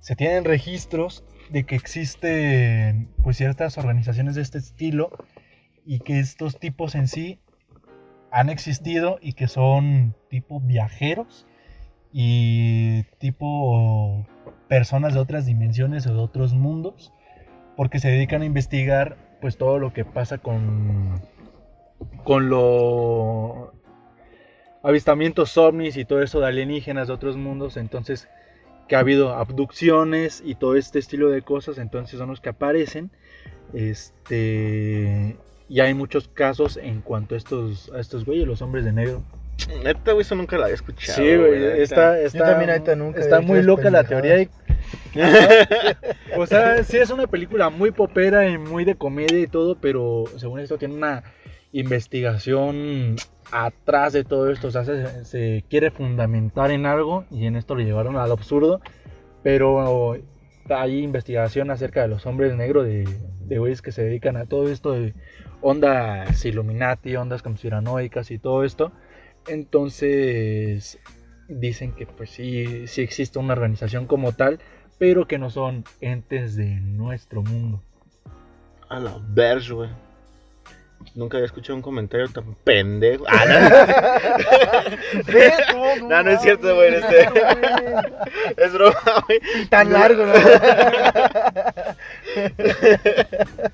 [0.00, 5.10] se tienen registros de que existen pues ciertas organizaciones de este estilo
[5.84, 7.40] y que estos tipos en sí
[8.30, 11.46] han existido y que son tipo viajeros
[12.12, 14.26] y tipo
[14.68, 17.12] personas de otras dimensiones o de otros mundos
[17.76, 21.20] porque se dedican a investigar pues todo lo que pasa con
[22.24, 23.72] con lo
[24.82, 28.28] avistamientos ovnis y todo eso de alienígenas de otros mundos entonces
[28.88, 33.10] que ha habido abducciones y todo este estilo de cosas entonces son los que aparecen
[33.72, 35.36] este
[35.68, 39.22] y hay muchos casos en cuanto a estos a estos güeyes los hombres de negro
[39.84, 41.18] Neta, güey, eso nunca lo había escuchado.
[41.18, 44.40] Sí, güey, está, está, también ahorita nunca está muy loca la teoría.
[44.40, 44.48] y-
[46.36, 50.24] o sea, sí es una película muy popera y muy de comedia y todo, pero
[50.36, 51.22] según esto tiene una
[51.72, 53.16] investigación
[53.50, 54.68] atrás de todo esto.
[54.68, 58.80] O sea, se, quiere fundamentar en algo y en esto lo llevaron al absurdo.
[59.42, 60.16] Pero
[60.68, 63.04] hay investigación acerca de los hombres negros, de,
[63.40, 65.14] de que se dedican a todo esto de
[65.60, 68.92] ondas Illuminati, ondas conspiranoicas y todo esto.
[69.48, 70.98] Entonces
[71.48, 74.60] dicen que pues sí, sí existe una organización como tal,
[74.98, 77.82] pero que no son entes de nuestro mundo.
[78.88, 79.20] A la
[79.70, 79.90] güey.
[81.14, 83.24] Nunca había escuchado un comentario tan pendejo.
[83.28, 83.44] Ah,
[85.28, 86.94] no, no, no es cierto, güey.
[86.94, 87.28] Este...
[88.64, 89.40] es broma, güey.
[89.68, 90.32] Tan largo, ¿no?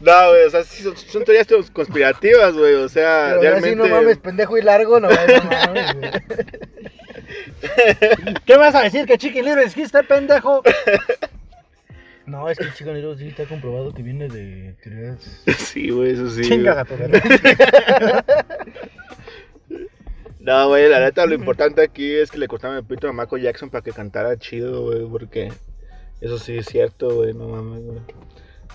[0.00, 2.74] No, güey, o sea, sí son, son teorías conspirativas, güey.
[2.74, 3.68] O sea, Pero realmente.
[3.70, 5.16] así no mames, pendejo y largo, no, no
[5.50, 6.10] mames, güey.
[8.44, 9.06] ¿Qué vas a decir?
[9.06, 10.62] ¿Que Chicken Little existe, pendejo?
[12.26, 15.42] No, es que el Chico Negro sí está comprobado que viene de teorías.
[15.58, 16.42] Sí, güey, eso sí.
[16.42, 16.94] Chinga, gato.
[20.40, 23.42] No, güey, la neta, lo importante aquí es que le cortaron el pito a Michael
[23.42, 25.52] Jackson para que cantara chido, güey, porque
[26.20, 28.00] eso sí es cierto, güey, no mames, güey.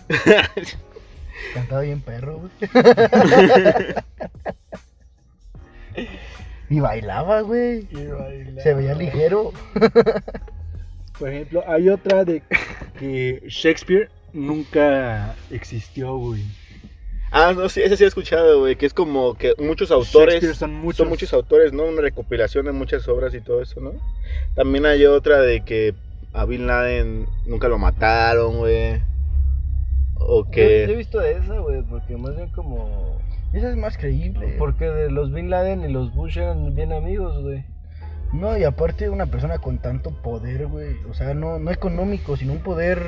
[1.53, 2.51] Cantaba bien perro, güey.
[6.69, 7.87] y bailaba, güey.
[8.61, 9.51] Se veía ligero.
[11.17, 12.41] Por ejemplo, hay otra de
[13.00, 16.43] que Shakespeare nunca existió, güey.
[17.34, 20.56] Ah, no, sí, ese sí he escuchado, güey, que es como que muchos autores, Shakespeare
[20.56, 20.97] son muchos.
[20.97, 21.86] son muchos autores, ¿no?
[21.86, 23.93] Una recopilación de muchas obras y todo eso, ¿no?
[24.54, 25.93] También hay otra de que
[26.34, 29.02] a Bin Laden nunca lo mataron, güey.
[30.19, 30.95] O Yo, yo he que...
[30.97, 33.17] visto de esa, güey, porque más bien como...
[33.54, 34.56] Esa es más creíble.
[34.58, 37.63] Porque de los Bin Laden y los Bush eran bien amigos, güey.
[38.33, 40.95] No, y aparte una persona con tanto poder, güey.
[41.09, 43.03] O sea, no, no económico, sino un poder.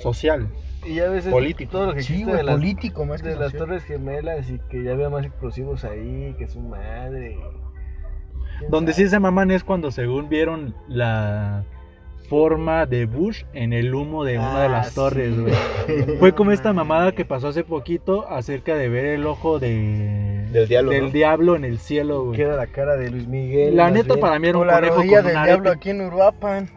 [0.00, 0.48] Social.
[0.84, 1.70] Y ya ves Político.
[1.70, 3.52] todo lo que Sí, existe güey, de las, político más que de las.
[3.52, 7.38] Torres Gemelas y que ya había más explosivos ahí, que su madre.
[8.58, 9.04] ¿Quién Donde sabe?
[9.04, 11.64] sí se maman es cuando según vieron la
[12.32, 15.52] forma de Bush en el humo de una de Ah, las sí, torres, güey.
[16.18, 20.46] Fue como esta mamada que pasó hace poquito acerca de ver el ojo de...
[20.50, 21.10] Del diablo, del ¿no?
[21.10, 22.36] diablo en el cielo, güey.
[22.38, 23.76] Que era la cara de Luis Miguel.
[23.76, 24.20] La neta bien.
[24.20, 26.70] para mí era O un la conejo rodilla con del un diablo aquí en Uruapan.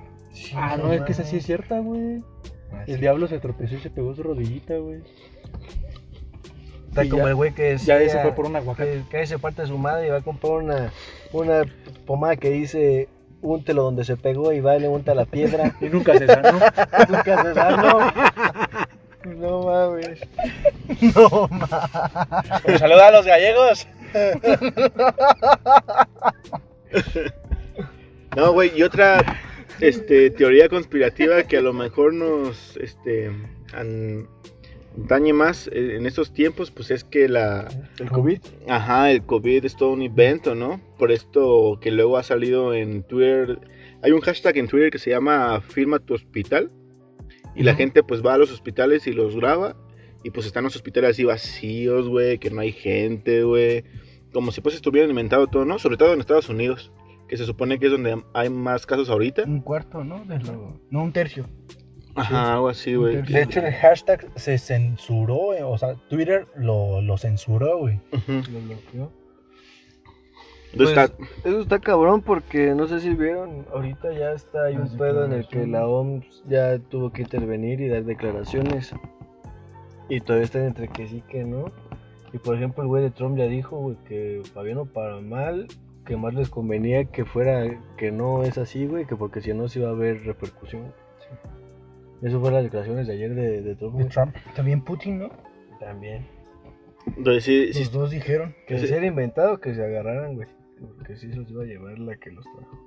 [0.56, 2.22] Ah, no, es que esa sí es cierta, güey.
[2.86, 5.00] El diablo se tropezó y se pegó su rodillita, güey.
[6.90, 9.04] Está Y como ya- el güey que Ya ese fue por un aguacate.
[9.10, 10.92] que, que se parte a su madre y va a comprar una,
[11.32, 11.64] una
[12.06, 13.08] pomada que dice
[13.42, 15.76] úntelo donde se pegó y va y le unta la piedra.
[15.82, 16.52] Y nunca se sanó.
[17.10, 18.14] Nunca se sanó.
[19.38, 20.20] No mames.
[21.16, 22.44] No, ma.
[22.64, 23.88] Pues saluda a los gallegos.
[28.36, 29.24] No, güey, y otra
[29.80, 33.32] este, teoría conspirativa que a lo mejor nos este,
[33.74, 34.28] an-
[34.98, 37.68] dañe más eh, en estos tiempos, pues es que la...
[38.00, 38.40] El COVID.
[38.68, 40.82] Ajá, el COVID es todo un invento, ¿no?
[40.98, 43.60] Por esto que luego ha salido en Twitter.
[44.02, 46.72] Hay un hashtag en Twitter que se llama Firma tu hospital.
[47.56, 49.76] Y la gente pues va a los hospitales y los graba.
[50.24, 53.84] Y pues están los hospitales así vacíos, güey, que no hay gente, güey.
[54.34, 55.80] Como si pues estuvieran inventado todo, ¿no?
[55.80, 56.92] Sobre todo en Estados Unidos.
[57.30, 59.44] Que se supone que es donde hay más casos ahorita.
[59.44, 60.26] Un cuarto, ¿no?
[60.26, 61.48] De lo- No, un tercio.
[62.16, 63.22] Ajá, algo así, güey.
[63.22, 68.00] De hecho, el hashtag se censuró, eh, o sea, Twitter lo, lo censuró, güey.
[68.14, 68.32] Ujú.
[68.52, 69.12] Lo bloqueó.
[70.76, 71.12] Pues, está-
[71.46, 75.24] Eso está cabrón porque no sé si vieron, ahorita ya está hay Las un pedo
[75.26, 78.94] en el que la OMS ya tuvo que intervenir y dar declaraciones.
[80.10, 81.72] Y todavía están entre que sí que no.
[82.34, 85.22] Y por ejemplo el güey de Trump ya dijo güey, que para bien o para
[85.22, 85.68] mal,
[86.06, 87.64] que más les convenía que fuera,
[87.98, 90.94] que no es así, güey, que porque si no se iba a haber repercusión.
[92.26, 93.98] Eso fueron las declaraciones de ayer de, de Trump.
[93.98, 94.06] De.
[94.06, 94.36] Trump.
[94.56, 95.30] También Putin, ¿no?
[95.80, 96.26] También.
[97.16, 98.56] entonces sí, sí Los dos dijeron.
[98.68, 98.88] Que Sí.
[98.88, 100.48] se era inventado que se agarraran, güey.
[100.98, 102.80] Porque sí se los iba a llevar la que los trajo.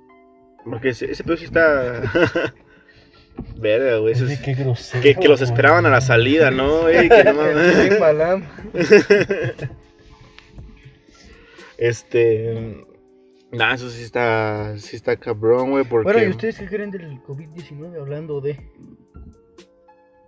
[0.65, 2.01] porque ese, ese pedo sí está...
[3.57, 4.21] Verga, güey.
[4.21, 5.01] Oye, qué grosero.
[5.01, 6.81] Que, que los esperaban a la salida, ¿no?
[6.81, 7.07] güey?
[7.07, 7.39] Que no.
[11.77, 12.85] Este.
[13.51, 14.77] Nah, eso sí está.
[14.77, 15.85] Sí está cabrón, güey.
[15.85, 16.11] Porque.
[16.11, 18.59] Bueno, ¿y ustedes qué creen del COVID-19 hablando de?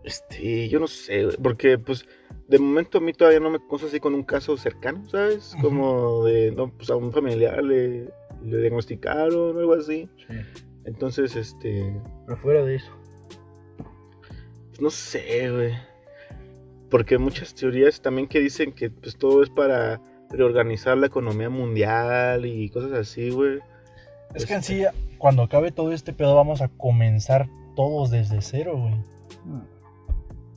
[0.03, 1.27] Este, yo no sé.
[1.41, 2.05] Porque, pues.
[2.47, 5.55] De momento a mí todavía no me consta así con un caso cercano, ¿sabes?
[5.61, 6.51] Como de.
[6.51, 8.09] No, pues a un familiar le,
[8.43, 10.09] le diagnosticaron o algo así.
[10.27, 10.35] Sí.
[10.85, 11.93] Entonces, este.
[12.25, 12.91] Pero fuera de eso.
[14.69, 15.73] pues, no sé, güey.
[16.89, 22.45] Porque muchas teorías también que dicen que pues todo es para reorganizar la economía mundial
[22.45, 23.59] y cosas así, güey.
[24.33, 24.83] Es que en sí,
[25.17, 28.95] cuando acabe todo este pedo, vamos a comenzar todos desde cero, güey.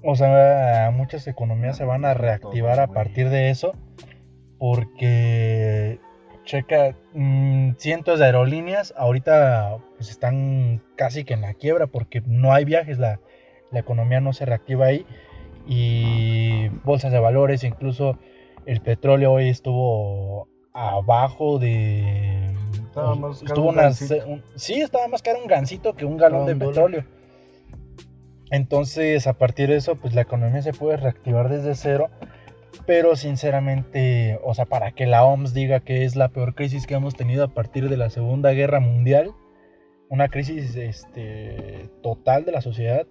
[0.05, 3.73] O sea, muchas economías se van a reactivar a partir de eso,
[4.59, 5.99] porque
[6.45, 12.53] checa, mm, cientos de aerolíneas ahorita pues están casi que en la quiebra porque no
[12.53, 13.21] hay viajes, la,
[13.71, 15.07] la economía no se reactiva ahí
[15.67, 18.19] y bolsas de valores, incluso
[18.67, 22.51] el petróleo hoy estuvo abajo de...
[22.89, 24.27] Estaba más caro estuvo gansito.
[24.27, 27.07] un- sí, estaba más caro un gancito que un galón de dólar.
[28.51, 32.11] Entonces, a partir de eso, pues la economía se puede reactivar desde cero.
[32.87, 36.95] Pero sinceramente, o sea, para que la OMS diga que es la peor crisis que
[36.95, 39.31] hemos tenido a partir de la Segunda Guerra Mundial,
[40.09, 43.07] una crisis este, total de la sociedad,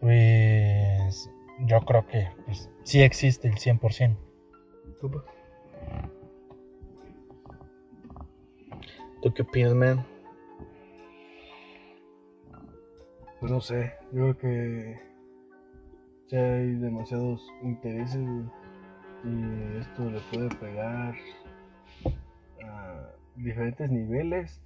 [0.00, 4.16] pues yo creo que pues, sí existe el 100%.
[9.22, 10.06] ¿Tú qué opinas, man?
[13.40, 14.98] Pues no sé, yo creo que
[16.28, 18.20] ya hay demasiados intereses
[19.24, 21.14] y esto le puede pegar
[22.64, 24.60] a diferentes niveles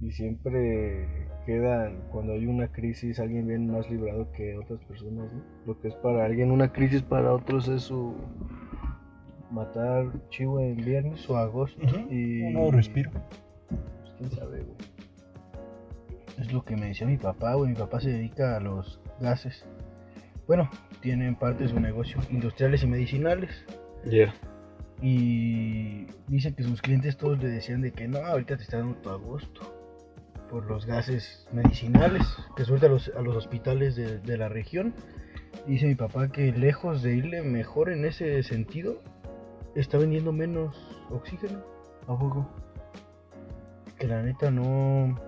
[0.00, 1.08] y siempre
[1.46, 5.42] quedan cuando hay una crisis alguien bien más librado que otras personas, ¿no?
[5.66, 8.14] Lo que es para alguien una crisis para otros es su
[9.50, 13.10] matar chivo en viernes o agosto y Un nuevo respiro.
[13.70, 14.95] pues, quién sabe, güey.
[16.38, 17.70] Es lo que me decía mi papá, güey.
[17.70, 19.64] Mi papá se dedica a los gases.
[20.46, 20.70] Bueno,
[21.00, 23.64] tiene en parte su negocio industriales y medicinales.
[24.04, 24.34] Yeah.
[25.02, 28.96] Y dice que sus clientes todos le decían de que no, ahorita te está dando
[28.96, 29.60] tu agosto.
[30.50, 32.22] Por los gases medicinales
[32.56, 34.94] que suelta a los, a los hospitales de, de la región.
[35.66, 39.02] Dice mi papá que lejos de irle mejor en ese sentido,
[39.74, 40.76] está vendiendo menos
[41.10, 41.60] oxígeno.
[42.02, 42.48] ¿A poco?
[43.98, 45.18] Que la neta no...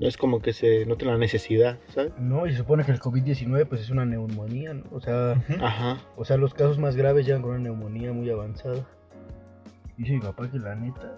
[0.00, 2.12] No es como que se nota la necesidad, ¿sabes?
[2.18, 4.84] No, y se supone que el COVID-19 pues es una neumonía, ¿no?
[4.92, 5.98] O sea, Ajá.
[6.16, 8.86] o sea, los casos más graves llegan con una neumonía muy avanzada.
[9.98, 11.14] Dice mi papá que la neta,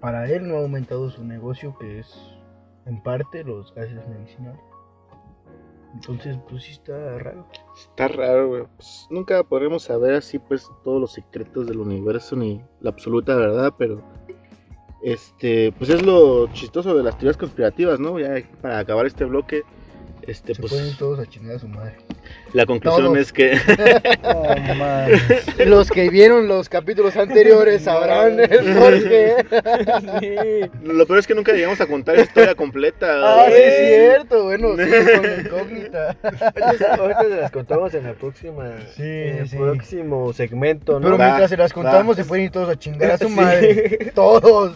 [0.00, 2.14] para él no ha aumentado su negocio, que es
[2.84, 4.60] en parte los gases medicinales.
[5.94, 7.46] Entonces, pues sí está raro.
[7.74, 8.64] Está raro, güey.
[8.76, 13.72] Pues, nunca podremos saber así, pues, todos los secretos del universo ni la absoluta verdad,
[13.78, 14.02] pero.
[15.00, 18.18] Este, pues es lo chistoso de las teorías conspirativas, ¿no?
[18.18, 19.62] Ya para acabar este bloque,
[20.28, 21.94] este, Se pues, pueden todos a chingar a su madre.
[22.52, 23.18] la conclusión todos.
[23.18, 23.58] es que.
[24.30, 24.54] Oh.
[25.64, 29.36] Los que vieron los capítulos anteriores sabrán el porqué.
[30.82, 33.06] Lo peor es que nunca llegamos a contar la historia completa.
[33.22, 34.44] Ah, sí, es cierto.
[34.44, 34.82] Bueno, sí,
[35.16, 36.16] con incógnita.
[36.98, 38.70] Ahorita se las contamos en la próxima.
[38.94, 39.56] Sí, en el sí.
[39.56, 41.06] próximo segmento, ¿no?
[41.06, 42.22] Pero Va, mientras se las contamos, va.
[42.22, 43.34] se pueden ir todos a chingar a su Sí.
[43.34, 44.10] madre.
[44.14, 44.74] Todos.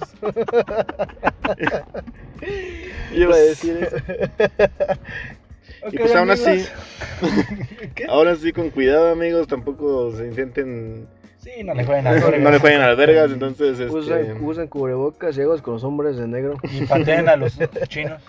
[3.13, 3.97] Yo iba a decir eso.
[5.91, 6.65] Y pues aún así,
[8.09, 11.09] ahora sí con cuidado amigos, tampoco se intenten,
[11.43, 14.69] Sí, no le jueguen a no le jueguen a las vergas, entonces este, Usan, usan
[14.69, 16.57] cubrebocas ciegos con los hombres de negro.
[16.63, 18.23] Y pateen a los chinos.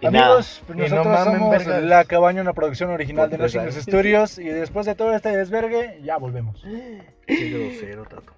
[0.00, 0.06] y.
[0.06, 1.82] Amigos, pues Y no nosotros mamen somos vergas.
[1.84, 3.76] La Cabaña, una producción original de Nothing años.
[3.76, 4.38] Studios.
[4.38, 6.60] Y después de todo este desvergue, ya volvemos.
[7.26, 8.32] Qué grosero, Tato.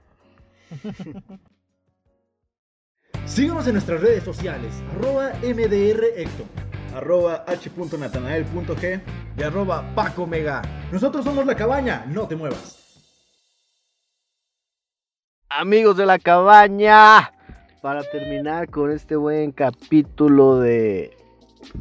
[3.24, 6.46] Síguenos en nuestras redes sociales, arroba MDRHector,
[6.96, 9.00] arroba h.natanael.g
[9.36, 10.62] y arroba Paco Mega.
[10.90, 12.82] Nosotros somos La Cabaña, no te muevas.
[15.50, 17.32] Amigos de la cabaña,
[17.80, 21.16] para terminar con este buen capítulo de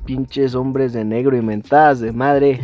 [0.06, 2.60] pinches hombres de negro y mentadas de madre,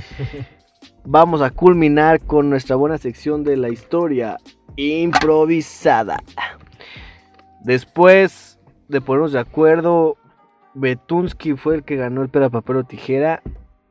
[1.05, 4.37] vamos a culminar con nuestra buena sección de la historia
[4.75, 6.21] improvisada.
[7.61, 8.59] Después
[8.89, 10.17] de ponernos de acuerdo,
[10.73, 13.41] Betunsky fue el que ganó el pera papel o tijera.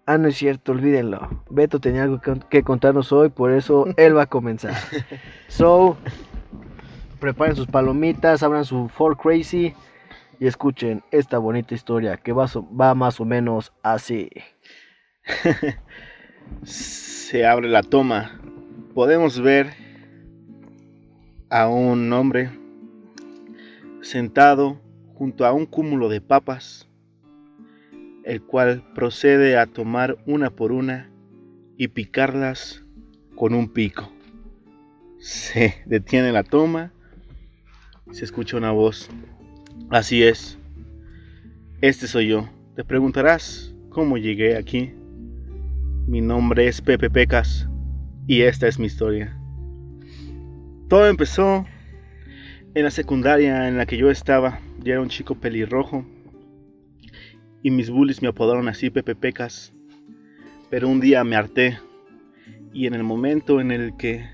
[0.06, 1.44] Ah, no es cierto, olvídenlo.
[1.50, 4.74] Beto tenía algo que- que contarnos hoy, por eso él va a comenzar.
[5.48, 5.96] So,
[7.20, 9.74] preparen sus palomitas, abran su For Crazy
[10.38, 14.30] y escuchen esta bonita historia que va, so- va más o menos así.
[16.64, 18.40] Se abre la toma.
[18.94, 19.70] Podemos ver
[21.50, 22.50] a un hombre
[24.02, 24.80] sentado
[25.20, 26.88] junto a un cúmulo de papas,
[28.24, 31.10] el cual procede a tomar una por una
[31.76, 32.86] y picarlas
[33.34, 34.10] con un pico.
[35.18, 36.94] Se detiene la toma,
[38.10, 39.10] se escucha una voz.
[39.90, 40.58] Así es,
[41.82, 42.48] este soy yo.
[42.74, 44.94] Te preguntarás cómo llegué aquí.
[46.06, 47.68] Mi nombre es Pepe Pecas
[48.26, 49.38] y esta es mi historia.
[50.88, 51.66] Todo empezó
[52.72, 54.60] en la secundaria en la que yo estaba.
[54.82, 56.04] Yo era un chico pelirrojo
[57.62, 59.74] y mis bullies me apodaron así Pepe Pecas
[60.70, 61.78] Pero un día me harté
[62.72, 64.26] y en el momento en el que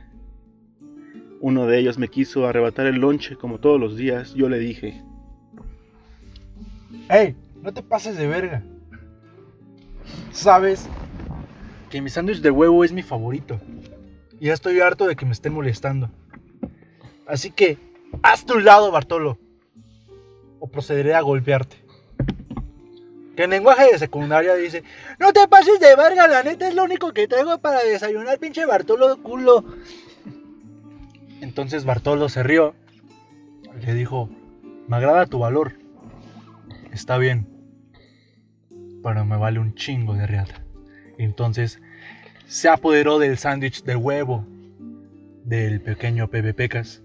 [1.41, 5.03] uno de ellos me quiso arrebatar el lonche como todos los días, yo le dije,
[7.09, 7.35] ¡Ey!
[7.63, 8.63] No te pases de verga.
[10.33, 10.89] Sabes
[11.91, 13.61] que mi sándwich de huevo es mi favorito.
[14.39, 16.11] Y ya estoy harto de que me estén molestando.
[17.27, 17.79] Así que,
[18.23, 19.39] hazte un lado, Bartolo.
[20.71, 21.77] Procederé a golpearte.
[23.37, 24.83] Que en lenguaje de secundaria dice:
[25.19, 28.65] No te pases de verga, la neta es lo único que traigo para desayunar, pinche
[28.65, 29.65] Bartolo culo.
[31.41, 32.75] Entonces Bartolo se rió.
[33.81, 34.31] Le dijo:
[34.89, 35.75] Me agrada tu valor.
[36.93, 37.47] Está bien.
[39.03, 40.65] Pero me vale un chingo de riata.
[41.19, 41.81] Entonces
[42.47, 44.47] se apoderó del sándwich de huevo
[45.45, 47.03] del pequeño Pepe Pecas.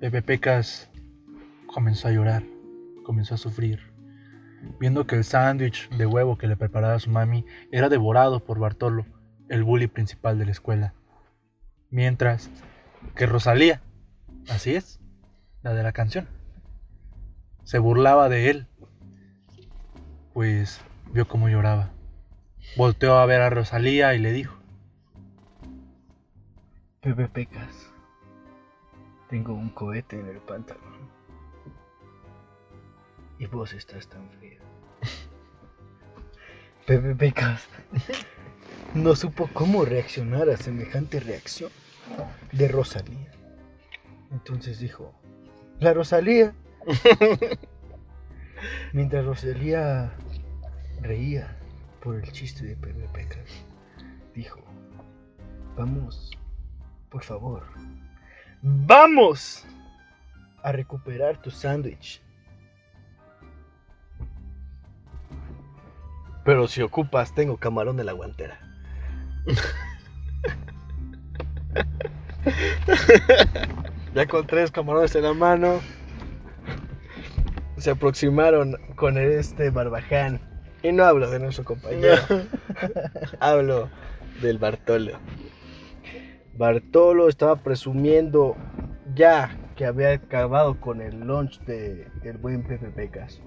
[0.00, 0.90] Pepe Pecas
[1.76, 2.42] comenzó a llorar,
[3.02, 3.92] comenzó a sufrir,
[4.80, 9.04] viendo que el sándwich de huevo que le preparaba su mami era devorado por Bartolo,
[9.50, 10.94] el bully principal de la escuela.
[11.90, 12.50] Mientras
[13.14, 13.82] que Rosalía,
[14.48, 15.00] así es,
[15.60, 16.26] la de la canción,
[17.64, 18.66] se burlaba de él,
[20.32, 20.80] pues
[21.12, 21.90] vio cómo lloraba.
[22.78, 24.56] Volteó a ver a Rosalía y le dijo,
[27.02, 27.92] Pepe Pecas.
[29.28, 30.95] Tengo un cohete en el pantalón.
[33.38, 34.60] Y vos estás tan frío.
[36.86, 37.66] Pepe Pecas
[38.94, 41.70] no supo cómo reaccionar a semejante reacción
[42.52, 43.30] de Rosalía.
[44.30, 45.12] Entonces dijo,
[45.80, 46.54] la Rosalía.
[48.92, 50.12] Mientras Rosalía
[51.02, 51.58] reía
[52.02, 53.50] por el chiste de Pepe Pecas,
[54.34, 54.60] dijo,
[55.76, 56.30] vamos,
[57.10, 57.64] por favor,
[58.62, 59.66] vamos
[60.62, 62.22] a recuperar tu sándwich.
[66.46, 68.60] Pero si ocupas, tengo camarón de la guantera.
[74.14, 75.80] ya con tres camarones en la mano,
[77.78, 80.40] se aproximaron con este barbaján.
[80.84, 82.22] Y no hablo de nuestro compañero,
[83.40, 83.90] hablo
[84.40, 85.18] del Bartolo.
[86.56, 88.56] Bartolo estaba presumiendo
[89.16, 93.40] ya que había acabado con el lunch de, del buen Pepe Pecas.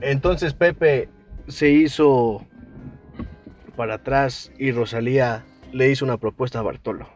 [0.00, 1.08] Entonces Pepe
[1.48, 2.46] se hizo
[3.76, 7.08] para atrás y Rosalía le hizo una propuesta a Bartolo.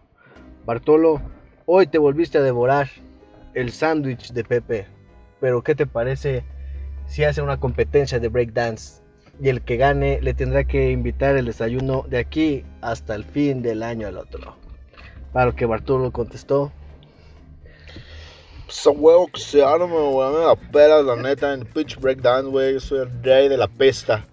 [0.64, 1.20] Bartolo,
[1.66, 2.88] hoy te volviste a devorar
[3.54, 4.86] el sándwich de Pepe,
[5.40, 6.44] pero ¿qué te parece
[7.06, 9.02] si hace una competencia de breakdance?
[9.40, 13.62] Y el que gane le tendrá que invitar el desayuno de aquí hasta el fin
[13.62, 14.56] del año al otro.
[15.32, 16.72] Para lo que Bartolo contestó,
[18.72, 21.66] Pues a huevo que sea, no me voy a me la pela, la neta, en
[21.66, 22.72] pitch breakdown, güey.
[22.72, 24.24] Yo soy el rey de la pesta.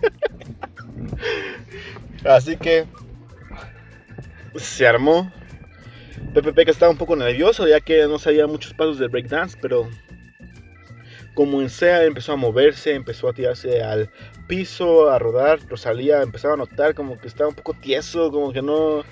[2.24, 2.86] Así que
[4.56, 5.30] se armó.
[6.32, 9.86] Pepe Peca estaba un poco nervioso ya que no sabía muchos pasos del breakdance, pero
[11.34, 14.08] como en sea empezó a moverse, empezó a tirarse al
[14.48, 15.60] piso, a rodar.
[15.68, 19.04] Rosalía empezaba a notar como que estaba un poco tieso, como que no,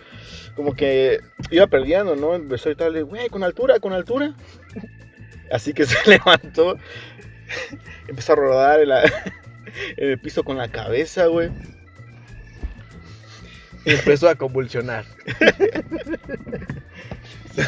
[0.56, 1.20] como que
[1.50, 2.34] iba perdiendo, ¿no?
[2.34, 4.34] Empezó a gritarle, güey, con altura, con altura.
[5.50, 6.76] Así que se levantó,
[8.08, 9.02] empezó a rodar en, la-
[9.96, 11.50] en el piso con la cabeza, güey.
[13.84, 15.04] Y empezó a convulsionar.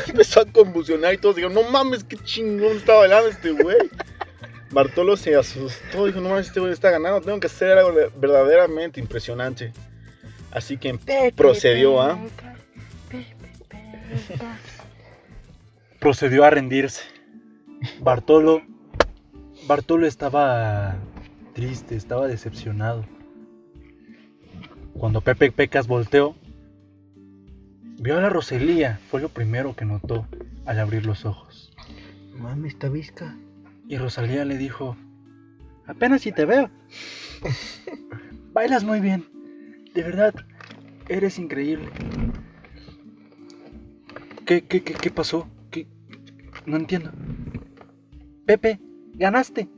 [0.08, 3.76] empezó a convulsionar y todos dijeron, no mames, qué chingón está bailando este güey.
[4.70, 8.10] Bartolo se asustó, dijo, no mames, este güey está ganando, tengo que hacer algo de-
[8.16, 9.72] verdaderamente impresionante.
[10.56, 10.98] Así que
[11.36, 12.18] procedió a...
[16.00, 17.02] procedió a rendirse.
[18.00, 18.62] Bartolo,
[19.66, 20.96] Bartolo estaba
[21.52, 23.04] triste, estaba decepcionado.
[24.94, 26.34] Cuando Pepe Pecas volteó,
[27.98, 30.26] vio a la Roselía, fue lo primero que notó
[30.64, 31.70] al abrir los ojos.
[32.32, 33.36] mami, esta visca.
[33.88, 34.96] Y Rosalía le dijo,
[35.86, 36.70] apenas si te veo.
[38.54, 39.35] Bailas muy bien.
[39.96, 40.34] De verdad,
[41.08, 41.88] eres increíble.
[44.44, 45.48] ¿Qué, qué, qué, pasó?
[45.70, 45.88] ¿Qué?
[46.66, 47.12] No entiendo.
[48.44, 48.78] Pepe,
[49.14, 49.70] ganaste.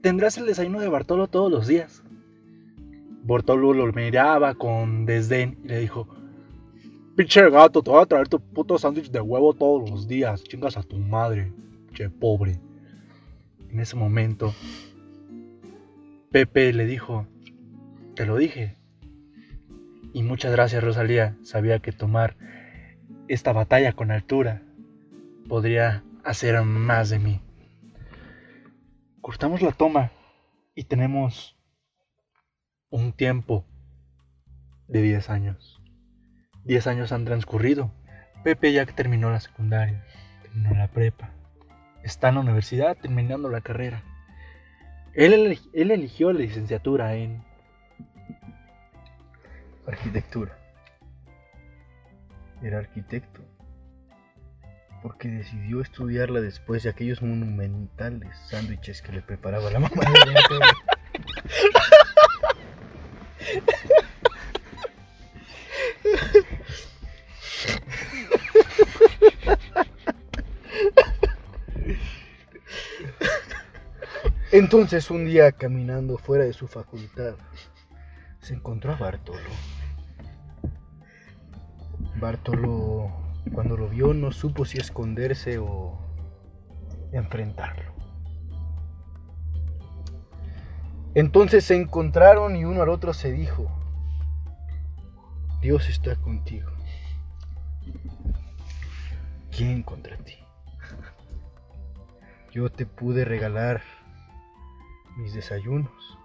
[0.00, 2.02] Tendrás el desayuno de Bartolo todos los días.
[3.22, 6.08] Bartolo lo miraba con desdén y le dijo,
[7.14, 10.42] pinche gato, te voy a traer tu puto sándwich de huevo todos los días.
[10.44, 11.52] Chingas a tu madre,
[11.92, 12.58] che pobre.
[13.68, 14.54] En ese momento,
[16.30, 17.26] Pepe le dijo,
[18.14, 18.79] te lo dije.
[20.12, 22.36] Y muchas gracias Rosalía, sabía que tomar
[23.28, 24.62] esta batalla con altura
[25.48, 27.40] podría hacer más de mí.
[29.20, 30.10] Cortamos la toma
[30.74, 31.56] y tenemos
[32.88, 33.64] un tiempo
[34.88, 35.80] de 10 años.
[36.64, 37.92] 10 años han transcurrido.
[38.42, 40.04] Pepe ya terminó la secundaria,
[40.42, 41.30] terminó la prepa.
[42.02, 44.02] Está en la universidad terminando la carrera.
[45.14, 47.44] Él, él eligió la licenciatura en
[49.90, 50.56] Arquitectura.
[52.62, 53.40] Era arquitecto.
[55.02, 60.02] Porque decidió estudiarla después de aquellos monumentales sándwiches que le preparaba la mamá.
[74.52, 77.34] Entonces un día caminando fuera de su facultad,
[78.40, 79.40] se encontró a Bartolo.
[82.20, 83.10] Bartolo,
[83.54, 85.98] cuando lo vio, no supo si esconderse o
[87.12, 87.92] enfrentarlo.
[91.14, 93.68] Entonces se encontraron y uno al otro se dijo,
[95.62, 96.70] Dios está contigo.
[99.50, 100.36] ¿Quién contra ti?
[102.52, 103.82] Yo te pude regalar
[105.16, 106.18] mis desayunos,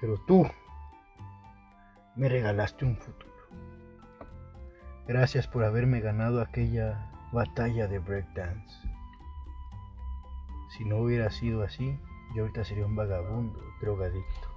[0.00, 0.46] pero tú
[2.16, 3.27] me regalaste un futuro.
[5.08, 8.76] Gracias por haberme ganado aquella batalla de breakdance.
[10.68, 11.98] Si no hubiera sido así,
[12.34, 14.48] yo ahorita sería un vagabundo, drogadicto.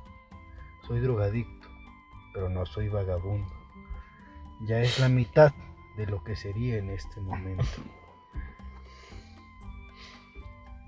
[0.85, 1.69] Soy drogadicto,
[2.33, 3.49] pero no soy vagabundo.
[4.67, 5.53] Ya es la mitad
[5.95, 7.63] de lo que sería en este momento.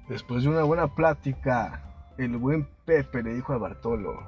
[0.10, 4.28] Después de una buena plática, el buen Pepe le dijo a Bartolo,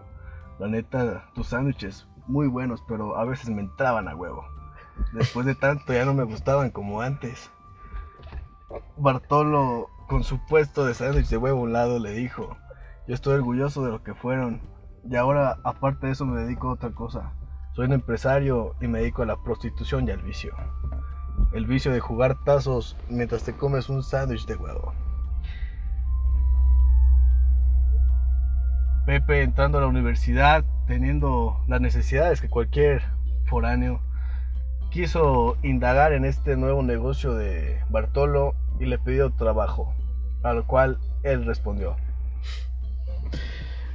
[0.60, 4.55] la neta, tus sándwiches muy buenos, pero a veces me entraban a huevo.
[5.14, 7.52] Después de tanto ya no me gustaban como antes.
[8.98, 12.58] Bartolo, con su puesto de sándwich de huevo a un lado, le dijo,
[13.08, 14.62] yo estoy orgulloso de lo que fueron.
[15.10, 17.34] Y ahora, aparte de eso, me dedico a otra cosa.
[17.74, 20.56] Soy un empresario y me dedico a la prostitución y al vicio.
[21.54, 24.94] El vicio de jugar tazos mientras te comes un sándwich de huevo.
[29.06, 33.04] Pepe entrando a la universidad, teniendo las necesidades que cualquier
[33.46, 34.02] foráneo,
[34.96, 39.94] quiso indagar en este nuevo negocio de Bartolo y le pidió trabajo,
[40.42, 41.98] a lo cual él respondió.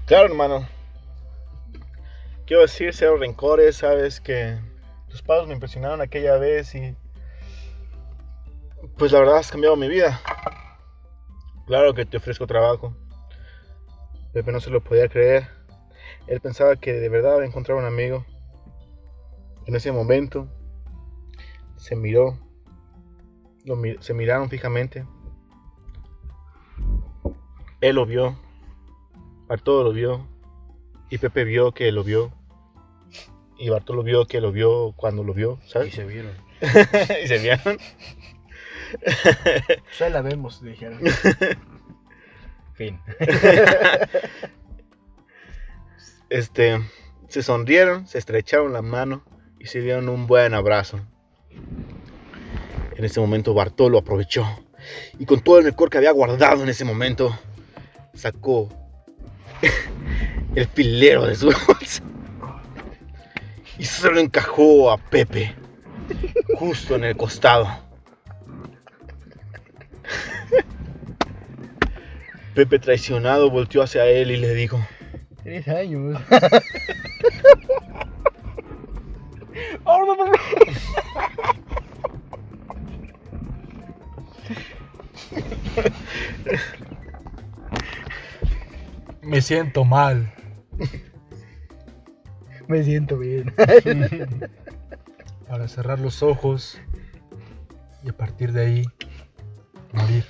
[0.04, 0.68] Claro, hermano.
[2.46, 4.58] Quiero decir, cero rencores, sabes que
[5.08, 6.94] tus padres me impresionaron aquella vez y.
[8.98, 10.20] Pues la verdad has cambiado mi vida.
[11.66, 12.94] Claro que te ofrezco trabajo.
[14.34, 15.48] Pepe no se lo podía creer.
[16.26, 18.26] Él pensaba que de verdad había encontrado un amigo.
[19.64, 20.46] En ese momento
[21.80, 22.38] se miró.
[23.64, 25.06] lo se miraron fijamente.
[27.80, 28.38] Él lo vio.
[29.48, 30.26] Bartolo lo vio.
[31.08, 32.32] Y Pepe vio que lo vio.
[33.58, 35.94] Y Bartolo vio que lo vio cuando lo vio, Y ¿sabes?
[35.94, 36.32] se vieron.
[37.24, 37.78] y se vieron.
[40.00, 41.00] Ya la vemos, dijeron.
[42.74, 43.00] fin.
[46.28, 46.80] Este,
[47.28, 49.24] se sonrieron, se estrecharon la mano
[49.58, 51.00] y se dieron un buen abrazo.
[52.96, 54.46] En ese momento Bartolo aprovechó
[55.18, 57.38] y con todo el licor que había guardado en ese momento,
[58.14, 58.68] sacó
[60.54, 62.02] el filero de su bolsa
[63.78, 65.54] y se lo encajó a Pepe
[66.56, 67.68] justo en el costado.
[72.54, 74.78] Pepe traicionado volteó hacia él y le dijo,
[75.42, 76.20] Tres años.
[89.22, 90.32] Me siento mal.
[92.68, 93.54] Me siento bien.
[95.48, 96.80] Para cerrar los ojos
[98.04, 98.84] y a partir de ahí
[99.92, 100.24] morir.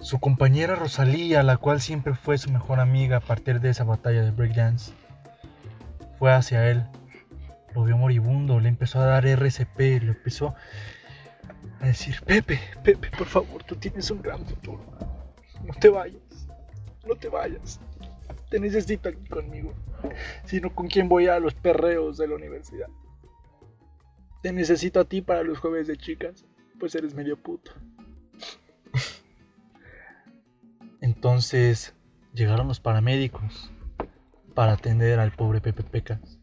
[0.00, 4.22] Su compañera Rosalía, la cual siempre fue su mejor amiga a partir de esa batalla
[4.22, 4.92] de breakdance,
[6.20, 6.84] fue hacia él.
[7.74, 10.54] Lo vio moribundo, le empezó a dar RCP, le empezó
[11.80, 14.84] a decir, Pepe, Pepe, por favor, tú tienes un gran futuro.
[15.64, 16.46] No te vayas,
[17.06, 17.80] no te vayas.
[18.50, 19.72] Te necesito aquí conmigo.
[20.44, 22.88] Sino con quién voy a los perreos de la universidad.
[24.42, 26.44] Te necesito a ti para los jueves de chicas,
[26.78, 27.72] pues eres medio puto.
[31.00, 31.94] Entonces
[32.34, 33.70] llegaron los paramédicos
[34.54, 36.38] para atender al pobre Pepe Pecas.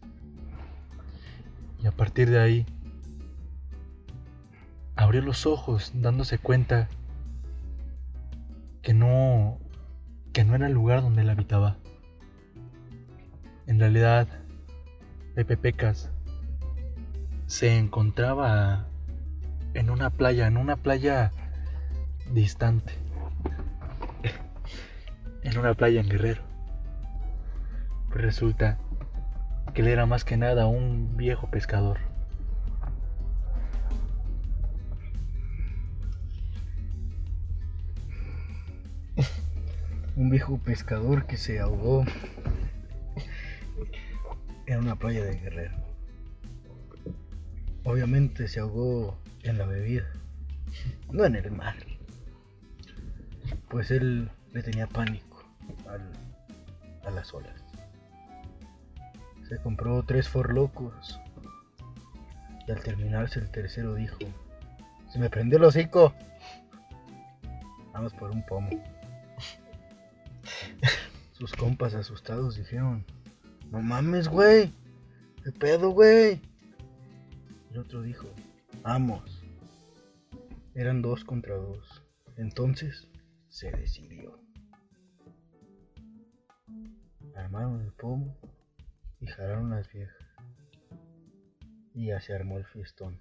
[1.81, 2.65] Y a partir de ahí
[4.95, 6.89] abrió los ojos dándose cuenta
[8.81, 9.59] que no
[10.33, 11.77] que no era el lugar donde él habitaba.
[13.65, 14.27] En realidad,
[15.33, 16.11] Pepe Pecas
[17.47, 18.85] se encontraba
[19.73, 21.31] en una playa, en una playa
[22.31, 22.93] distante.
[25.43, 26.46] En una playa en Guerrero.
[28.17, 28.77] Resulta
[29.75, 31.99] que él era más que nada un viejo pescador.
[40.15, 42.05] Un viejo pescador que se ahogó
[44.65, 45.77] en una playa de Guerrero.
[47.83, 50.07] Obviamente se ahogó en la bebida,
[51.11, 51.75] no en el mar.
[53.69, 55.45] Pues él le tenía pánico
[57.05, 57.66] a las olas.
[59.47, 61.21] Se compró tres forlocos
[62.67, 64.17] y al terminarse el tercero dijo,
[65.09, 66.13] se me prendió el hocico.
[67.93, 68.69] Vamos por un pomo.
[71.31, 73.05] Sus compas asustados dijeron,
[73.71, 74.73] no mames, güey.
[75.45, 76.41] ¿Qué pedo, güey?
[77.71, 78.27] El otro dijo,
[78.81, 79.45] vamos.
[80.75, 82.03] Eran dos contra dos.
[82.35, 83.07] Entonces
[83.47, 84.41] se decidió.
[87.33, 88.35] Armaron el pomo
[89.35, 90.27] y las viejas.
[91.93, 93.17] Y ya se armó el fiestón.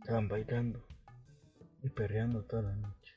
[0.00, 0.84] Estaban bailando
[1.82, 3.16] y perreando toda la noche.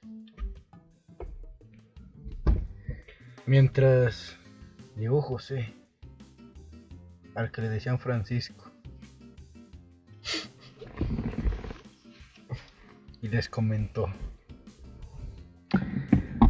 [3.46, 4.38] Mientras
[4.96, 5.74] llegó José,
[7.36, 8.72] al que le decían Francisco,
[13.22, 14.08] y les comentó.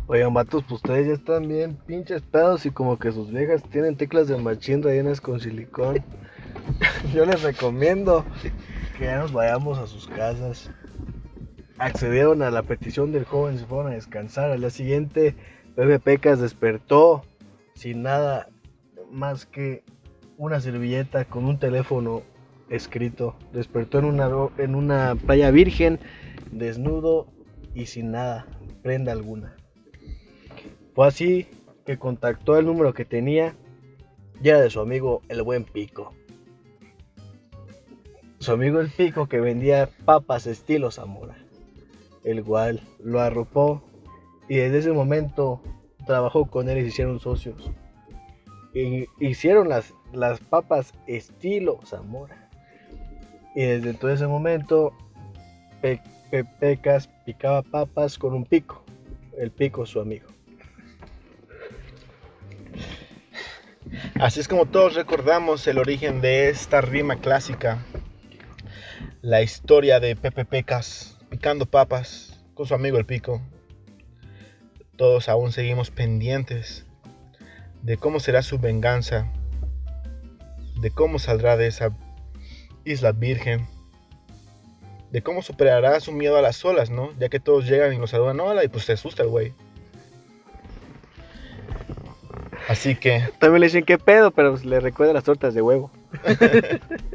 [0.07, 3.95] Oigan, vatos, pues ustedes ya están bien pinches pedos y como que sus viejas tienen
[3.95, 6.03] teclas de machín rellenas con silicón.
[7.15, 8.23] Yo les recomiendo
[8.99, 10.69] que ya nos vayamos a sus casas.
[11.79, 14.51] Accedieron a la petición del joven, se fueron a descansar.
[14.51, 15.35] Al día siguiente,
[15.75, 17.23] Pepe Pecas despertó
[17.73, 18.49] sin nada
[19.11, 19.83] más que
[20.37, 22.21] una servilleta con un teléfono
[22.69, 23.37] escrito.
[23.53, 24.29] Despertó en una,
[24.59, 25.99] en una playa virgen,
[26.51, 27.25] desnudo
[27.73, 28.45] y sin nada,
[28.83, 29.55] prenda alguna.
[30.95, 31.47] Fue así
[31.85, 33.55] que contactó el número que tenía
[34.41, 36.13] y era de su amigo el buen Pico.
[38.39, 41.35] Su amigo el Pico que vendía papas estilo Zamora,
[42.23, 43.83] el cual lo arropó
[44.47, 45.61] y desde ese momento
[46.05, 47.71] trabajó con él y se hicieron socios.
[48.73, 52.49] Y hicieron las, las papas estilo Zamora.
[53.55, 54.93] Y desde todo ese momento
[55.81, 56.01] Pe-
[57.25, 58.83] picaba papas con un pico.
[59.37, 60.27] El pico su amigo.
[64.17, 67.79] Así es como todos recordamos el origen de esta rima clásica.
[69.21, 73.41] La historia de Pepe Pecas picando papas con su amigo el Pico.
[74.95, 76.85] Todos aún seguimos pendientes
[77.81, 79.29] de cómo será su venganza,
[80.79, 81.89] de cómo saldrá de esa
[82.85, 83.67] isla virgen,
[85.11, 87.11] de cómo superará su miedo a las olas, ¿no?
[87.19, 89.53] Ya que todos llegan y lo saludan hola y pues se asusta el güey.
[92.67, 95.91] Así que También le dicen qué pedo, pero pues, le recuerda las tortas de huevo.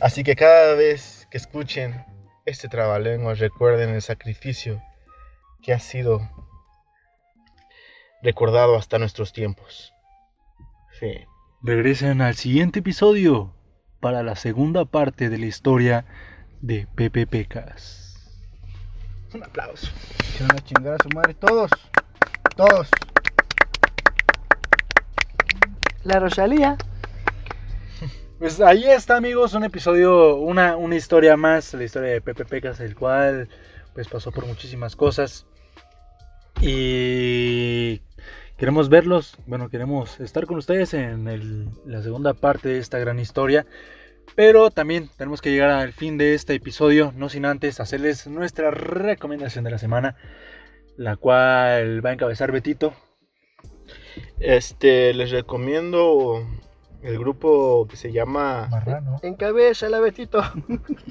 [0.00, 2.04] Así que cada vez que escuchen
[2.46, 4.80] este trabalenguas, recuerden el sacrificio
[5.62, 6.30] que ha sido
[8.22, 9.92] recordado hasta nuestros tiempos.
[11.00, 11.26] Sí.
[11.62, 13.52] Regresen al siguiente episodio
[14.00, 16.04] para la segunda parte de la historia
[16.60, 18.08] de Pepe Pecas.
[19.34, 19.88] Un aplauso.
[20.36, 21.70] Se van a chingar a su madre todos.
[22.58, 22.88] Todos.
[26.02, 26.76] La Rosalía.
[28.40, 32.80] Pues ahí está, amigos, un episodio, una, una historia más, la historia de Pepe Pecas,
[32.80, 33.48] el cual
[33.94, 35.46] pues pasó por muchísimas cosas.
[36.60, 38.02] Y
[38.56, 43.20] queremos verlos, bueno, queremos estar con ustedes en el- la segunda parte de esta gran
[43.20, 43.66] historia.
[44.34, 48.72] Pero también tenemos que llegar al fin de este episodio, no sin antes hacerles nuestra
[48.72, 50.16] recomendación de la semana,
[50.98, 52.92] la cual va a encabezar Betito.
[54.40, 56.44] Este, les recomiendo
[57.02, 59.18] el grupo que se llama Marrano.
[59.22, 60.42] Encabeza la Betito.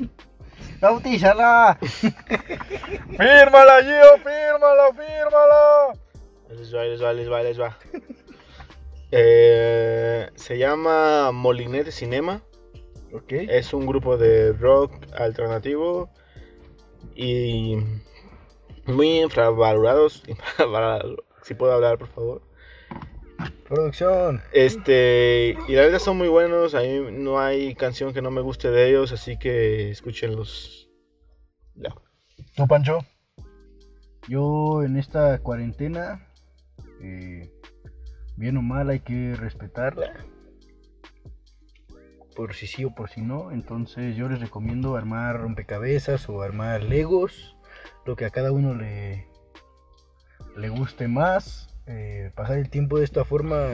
[0.82, 1.80] ¡Bautízala!
[1.82, 4.18] ¡Fírmala, Gio!
[4.18, 5.94] ¡Fírmala, fírmala!
[6.50, 7.78] Les va, les va, les va, les va.
[9.12, 12.44] Eh, se llama Molinete Cinema.
[13.14, 13.32] Ok.
[13.32, 16.10] Es un grupo de rock alternativo
[17.16, 17.78] y
[18.88, 20.24] muy infravalorados.
[20.28, 22.42] infravalor- Si puedo hablar, por favor.
[23.68, 24.42] Producción.
[24.54, 26.74] Este, y la verdad son muy buenos.
[26.74, 30.90] A mí no hay canción que no me guste de ellos, así que escúchenlos.
[31.76, 31.94] Ya.
[32.56, 33.00] ¿Tú, Pancho?
[34.28, 36.28] Yo en esta cuarentena,
[37.02, 37.52] eh,
[38.36, 40.26] bien o mal, hay que respetarla.
[42.36, 43.52] Por si sí o por si no.
[43.52, 47.57] Entonces yo les recomiendo armar rompecabezas o armar legos.
[48.08, 49.28] Lo que a cada uno le,
[50.56, 51.68] le guste más.
[51.88, 53.68] Eh, pasar el tiempo de esta forma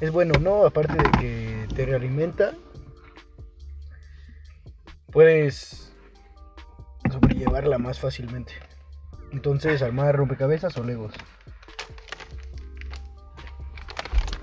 [0.00, 0.64] es bueno, ¿no?
[0.64, 2.52] Aparte de que te realimenta.
[5.10, 5.92] Puedes
[7.10, 8.52] sobrellevarla más fácilmente.
[9.32, 11.12] Entonces, armar rompecabezas o legos.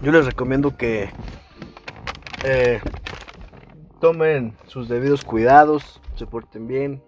[0.02, 1.12] Yo les recomiendo que
[2.44, 2.82] eh,
[4.02, 7.02] tomen sus debidos cuidados, se porten bien,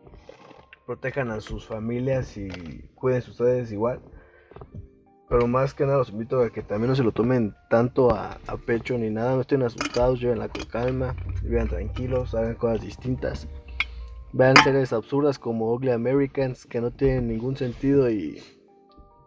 [0.88, 2.48] protejan a sus familias y
[2.96, 4.02] cuiden ustedes igual.
[5.30, 8.40] Pero más que nada los invito a que también no se lo tomen tanto a,
[8.66, 13.48] pecho ni nada, no estén asustados, llévenla con calma, vivan tranquilos, hagan cosas distintas.
[14.32, 18.42] Vean series absurdas como Ugly Americans que no tienen ningún sentido y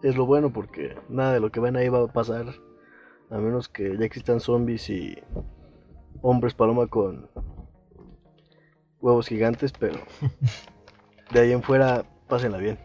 [0.02, 2.46] es lo bueno porque nada de lo que ven ahí va a pasar
[3.30, 5.18] a menos que ya existan zombies y
[6.22, 7.28] hombres paloma con
[9.00, 10.00] huevos gigantes, pero
[11.30, 12.78] de ahí en fuera pásenla bien.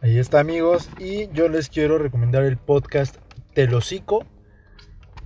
[0.00, 3.16] Ahí está amigos y yo les quiero recomendar el podcast
[3.54, 4.24] Telocico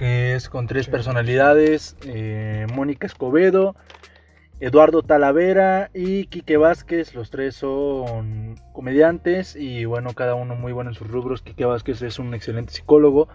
[0.00, 3.76] que es con tres personalidades, eh, Mónica Escobedo,
[4.58, 10.88] Eduardo Talavera y Quique Vázquez, los tres son comediantes y bueno, cada uno muy bueno
[10.88, 11.42] en sus rubros.
[11.42, 13.28] Quique Vázquez es un excelente psicólogo,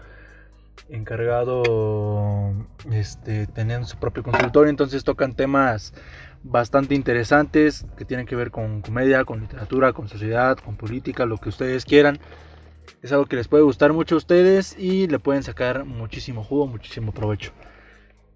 [0.88, 2.52] encargado,
[2.90, 5.94] este, teniendo su propio consultorio, entonces tocan temas
[6.46, 11.38] bastante interesantes que tienen que ver con comedia, con literatura, con sociedad, con política, lo
[11.38, 12.18] que ustedes quieran.
[13.02, 16.66] Es algo que les puede gustar mucho a ustedes y le pueden sacar muchísimo jugo,
[16.66, 17.52] muchísimo provecho.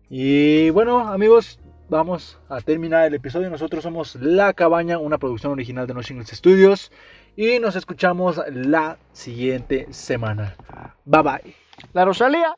[0.08, 3.48] Y bueno, amigos, vamos a terminar el episodio.
[3.48, 6.90] Nosotros somos La Cabaña, una producción original de No Shingles Studios.
[7.36, 10.56] Y nos escuchamos la siguiente semana.
[11.04, 11.54] Bye bye.
[11.92, 12.54] La Rosalía.